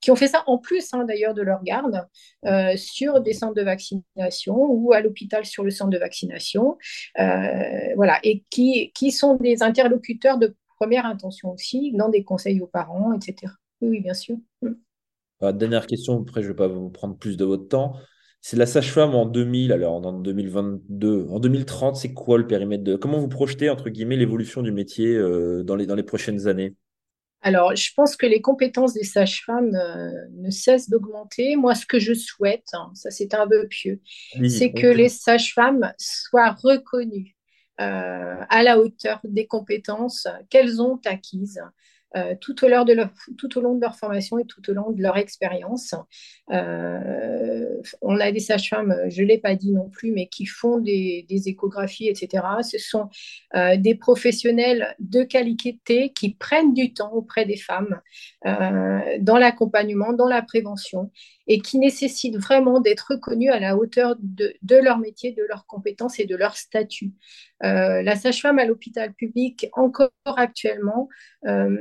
qui 0.02 0.10
ont 0.10 0.16
fait 0.16 0.28
ça 0.28 0.44
en 0.48 0.58
plus 0.58 0.92
hein, 0.92 1.06
d'ailleurs 1.06 1.36
de 1.36 1.44
leur 1.44 1.62
garde 1.64 2.08
sur 2.76 3.22
des 3.22 3.34
centres 3.34 3.54
de 3.54 3.62
vaccination 3.62 4.56
ou 4.56 4.94
à 4.94 5.02
l'hôpital 5.02 5.46
sur 5.46 5.64
le 5.64 5.70
centre 5.70 5.92
de 5.92 6.00
vaccination 6.00 6.80
voilà 7.16 8.20
et 8.24 8.44
qui, 8.50 8.92
qui 8.96 9.12
sont 9.12 9.36
des 9.36 9.62
interlocuteurs 9.62 10.40
de 10.40 10.56
première 10.80 11.06
intention 11.06 11.52
aussi 11.52 11.92
dans 11.92 12.10
des 12.10 12.24
conseils 12.24 12.60
aux 12.62 12.68
parents 12.68 13.14
etc 13.14 13.54
oui 13.82 14.00
bien 14.00 14.16
sûr 14.16 14.38
dernière 15.52 15.88
question, 15.88 16.22
après 16.22 16.42
je 16.42 16.48
ne 16.48 16.54
vais 16.54 16.58
pas 16.58 16.68
vous 16.68 16.90
prendre 16.90 17.18
plus 17.18 17.36
de 17.36 17.44
votre 17.44 17.68
temps. 17.68 17.94
C'est 18.40 18.58
la 18.58 18.66
sage-femme 18.66 19.16
en 19.16 19.26
2000, 19.26 19.72
alors 19.72 20.06
en 20.06 20.14
2022, 20.14 21.28
en 21.30 21.40
2030, 21.40 21.96
c'est 21.96 22.14
quoi 22.14 22.38
le 22.38 22.46
périmètre 22.46 22.84
de... 22.84 22.98
Comment 22.98 23.18
vous 23.18 23.30
projetez, 23.30 23.70
entre 23.70 23.90
guillemets, 23.90 24.18
l'évolution 24.18 24.62
du 24.62 24.72
métier 24.72 25.16
euh, 25.16 25.64
dans, 25.64 25.78
les, 25.78 25.86
dans 25.86 25.96
les 25.96 26.04
prochaines 26.04 26.48
années? 26.48 26.76
Alors, 27.42 27.76
je 27.76 27.92
pense 27.96 28.16
que 28.16 28.26
les 28.26 28.42
compétences 28.42 28.94
des 28.94 29.04
sages-femmes 29.04 29.76
euh, 29.76 30.12
ne 30.34 30.50
cessent 30.50 30.90
d'augmenter. 30.90 31.56
Moi, 31.56 31.76
ce 31.76 31.86
que 31.86 32.00
je 32.00 32.14
souhaite, 32.14 32.68
hein, 32.74 32.92
ça 32.96 33.12
c'est 33.12 33.34
un 33.34 33.48
peu 33.48 33.68
pieux, 33.68 34.02
c'est 34.50 34.72
que 34.72 34.88
les 34.88 35.10
sages-femmes 35.10 35.94
soient 35.98 36.52
reconnues 36.64 37.36
euh, 37.82 38.36
à 38.50 38.64
la 38.64 38.80
hauteur 38.80 39.20
des 39.24 39.48
compétences 39.48 40.28
qu'elles 40.50 40.82
ont 40.82 41.00
acquises 41.06 41.62
euh, 42.16 42.36
tout, 42.40 42.64
au 42.64 42.68
long 42.68 42.86
de 42.86 42.94
leur, 42.94 43.96
formation 43.96 44.38
et 44.38 44.46
tout 44.46 44.70
au 44.70 44.74
long 44.74 44.92
de 44.92 45.02
leur 45.02 45.18
expérience. 45.18 45.96
Euh, 46.52 47.82
on 48.02 48.20
a 48.20 48.32
des 48.32 48.40
sages-femmes, 48.40 48.96
je 49.10 49.24
ne 49.24 49.28
l'ai 49.28 49.40
pas 49.40 49.56
dit 49.56 49.72
non 49.72 49.90
plus, 49.90 50.12
mais 50.12 50.28
qui 50.28 50.46
font 50.46 50.80
des, 50.80 51.26
échographies, 51.30 52.08
etc. 52.08 52.44
Ce 52.62 52.78
sont 52.78 53.10
euh, 53.56 53.78
des 53.78 53.96
professionnels 53.96 54.96
de 55.00 55.24
qualité 55.24 55.80
qui 56.14 56.36
prennent 56.36 56.74
du 56.74 56.94
temps 56.94 57.12
auprès 57.14 57.46
des 57.46 57.58
femmes 57.58 58.00
dans 58.46 59.38
l'accompagnement, 59.38 60.14
dans 60.14 60.28
la 60.28 60.42
prévention 60.42 61.12
et 61.48 61.60
qui 61.60 61.80
nécessitent 61.80 62.38
vraiment 62.38 62.80
d'être 62.80 63.12
reconnus 63.12 63.52
à 63.52 63.60
la 63.60 63.78
hauteur 63.78 64.16
de, 64.20 64.76
leur 64.76 64.98
métier, 64.98 65.32
de 65.32 65.44
leurs 65.48 65.66
compétences 65.66 66.20
et 66.20 66.26
de 66.26 66.36
leur 66.36 66.58
statut. 66.58 67.12
Euh, 67.64 68.02
la 68.02 68.16
sage-femme 68.16 68.60
à 68.60 68.66
l'hôpital 68.66 69.14
public, 69.14 69.68
encore 69.74 70.12
actuellement, 70.26 71.08
euh, 71.46 71.78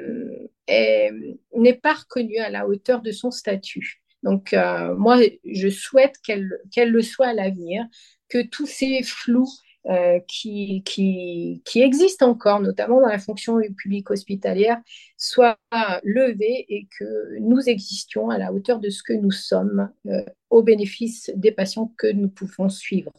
n'est 0.68 1.78
pas 1.80 1.94
reconnue 1.94 2.38
à 2.38 2.50
la 2.50 2.66
hauteur 2.66 3.02
de 3.02 3.10
son 3.10 3.30
statut. 3.30 4.02
Donc, 4.22 4.52
euh, 4.52 4.94
moi, 4.94 5.18
je 5.44 5.68
souhaite 5.68 6.16
qu'elle 6.22 6.48
le 6.76 7.02
soit 7.02 7.28
à 7.28 7.34
l'avenir, 7.34 7.84
que 8.28 8.42
tous 8.46 8.66
ces 8.66 9.02
flous 9.02 9.50
euh, 9.88 10.20
qui, 10.28 10.82
qui, 10.84 11.60
existent 11.82 12.28
encore, 12.28 12.60
notamment 12.60 13.00
dans 13.00 13.08
la 13.08 13.18
fonction 13.18 13.58
publique 13.76 14.10
hospitalière, 14.10 14.80
soit 15.16 15.58
levée 16.04 16.64
et 16.68 16.86
que 16.98 17.38
nous 17.40 17.68
existions 17.68 18.30
à 18.30 18.38
la 18.38 18.52
hauteur 18.52 18.78
de 18.78 18.90
ce 18.90 19.02
que 19.02 19.12
nous 19.12 19.32
sommes 19.32 19.90
euh, 20.06 20.22
au 20.50 20.62
bénéfice 20.62 21.30
des 21.34 21.50
patients 21.50 21.92
que 21.98 22.06
nous 22.06 22.28
pouvons 22.28 22.68
suivre. 22.68 23.12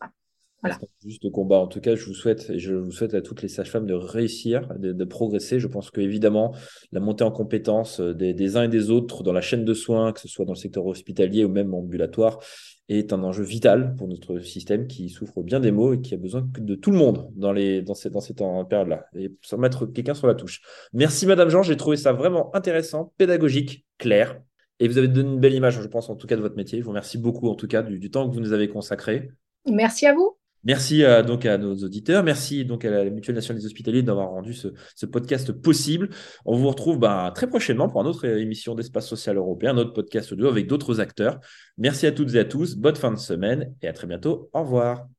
Voilà. 0.63 0.79
Juste 1.03 1.29
combat. 1.29 1.57
En 1.57 1.67
tout 1.67 1.81
cas, 1.81 1.95
je 1.95 2.05
vous 2.05 2.13
souhaite, 2.13 2.49
et 2.49 2.57
je 2.57 2.73
vous 2.73 2.91
souhaite 2.91 3.13
à 3.13 3.21
toutes 3.21 3.41
les 3.41 3.49
sages-femmes 3.49 3.85
de 3.85 3.93
réussir, 3.93 4.69
de, 4.79 5.03
progresser. 5.03 5.59
Je 5.59 5.67
pense 5.67 5.91
que 5.91 5.99
évidemment, 5.99 6.55
la 6.93 7.01
montée 7.01 7.25
en 7.25 7.31
compétences 7.31 7.99
euh, 7.99 8.13
des, 8.13 8.33
des, 8.33 8.55
uns 8.55 8.63
et 8.63 8.69
des 8.69 8.89
autres 8.89 9.23
dans 9.23 9.33
la 9.33 9.41
chaîne 9.41 9.65
de 9.65 9.73
soins, 9.73 10.13
que 10.13 10.21
ce 10.21 10.29
soit 10.29 10.45
dans 10.45 10.53
le 10.53 10.57
secteur 10.57 10.85
hospitalier 10.85 11.43
ou 11.43 11.49
même 11.49 11.73
ambulatoire, 11.73 12.39
est 12.87 13.11
un 13.11 13.23
enjeu 13.23 13.43
vital 13.43 13.93
pour 13.97 14.07
notre 14.07 14.39
système 14.39 14.87
qui 14.87 15.09
souffre 15.09 15.41
bien 15.41 15.59
des 15.59 15.71
maux 15.71 15.93
et 15.93 16.01
qui 16.01 16.13
a 16.13 16.17
besoin 16.17 16.47
de 16.57 16.75
tout 16.75 16.91
le 16.91 16.97
monde 16.97 17.29
dans, 17.35 17.51
les, 17.51 17.81
dans, 17.81 17.93
ces, 17.93 18.09
dans 18.09 18.21
cette 18.21 18.37
période-là. 18.37 19.05
Et 19.15 19.33
sans 19.41 19.57
mettre 19.57 19.85
quelqu'un 19.85 20.13
sur 20.13 20.27
la 20.27 20.35
touche. 20.35 20.61
Merci 20.93 21.25
Madame 21.25 21.49
Jean, 21.49 21.63
j'ai 21.63 21.77
trouvé 21.77 21.97
ça 21.97 22.13
vraiment 22.13 22.55
intéressant, 22.55 23.13
pédagogique, 23.17 23.85
clair. 23.97 24.39
Et 24.79 24.87
vous 24.87 24.97
avez 24.97 25.07
donné 25.07 25.29
une 25.29 25.39
belle 25.39 25.53
image, 25.53 25.81
je 25.81 25.87
pense, 25.87 26.09
en 26.09 26.15
tout 26.15 26.27
cas 26.27 26.35
de 26.35 26.41
votre 26.41 26.55
métier. 26.55 26.79
Je 26.79 26.83
vous 26.83 26.89
remercie 26.89 27.17
beaucoup, 27.17 27.47
en 27.47 27.55
tout 27.55 27.67
cas, 27.67 27.83
du 27.83 28.09
temps 28.09 28.29
que 28.29 28.33
vous 28.33 28.41
nous 28.41 28.53
avez 28.53 28.67
consacré. 28.67 29.29
Merci 29.65 30.07
à 30.07 30.13
vous. 30.13 30.37
Merci 30.63 31.03
à, 31.03 31.23
donc 31.23 31.45
à 31.45 31.57
nos 31.57 31.75
auditeurs, 31.75 32.23
merci 32.23 32.65
donc 32.65 32.85
à 32.85 32.89
la 32.89 33.09
Mutuelle 33.09 33.35
nationale 33.35 33.59
des 33.61 33.65
hospitaliers 33.65 34.01
d'avoir 34.01 34.29
rendu 34.29 34.53
ce, 34.53 35.05
podcast 35.05 35.51
possible. 35.51 36.09
On 36.45 36.55
vous 36.55 36.69
retrouve 36.69 36.99
bah, 36.99 37.31
très 37.35 37.47
prochainement 37.47 37.89
pour 37.89 38.01
une 38.01 38.07
autre 38.07 38.25
émission 38.25 38.73
d'Espace 38.73 39.07
Social 39.07 39.37
Européen, 39.37 39.71
un 39.71 39.77
autre 39.77 39.93
podcast 39.93 40.31
audio 40.31 40.47
avec 40.47 40.67
d'autres 40.67 40.99
acteurs. 40.99 41.39
Merci 41.77 42.07
à 42.07 42.11
toutes 42.11 42.33
et 42.35 42.39
à 42.39 42.45
tous, 42.45 42.75
bonne 42.75 42.95
fin 42.95 43.11
de 43.11 43.19
semaine 43.19 43.73
et 43.81 43.87
à 43.87 43.93
très 43.93 44.07
bientôt. 44.07 44.49
Au 44.53 44.61
revoir. 44.61 45.12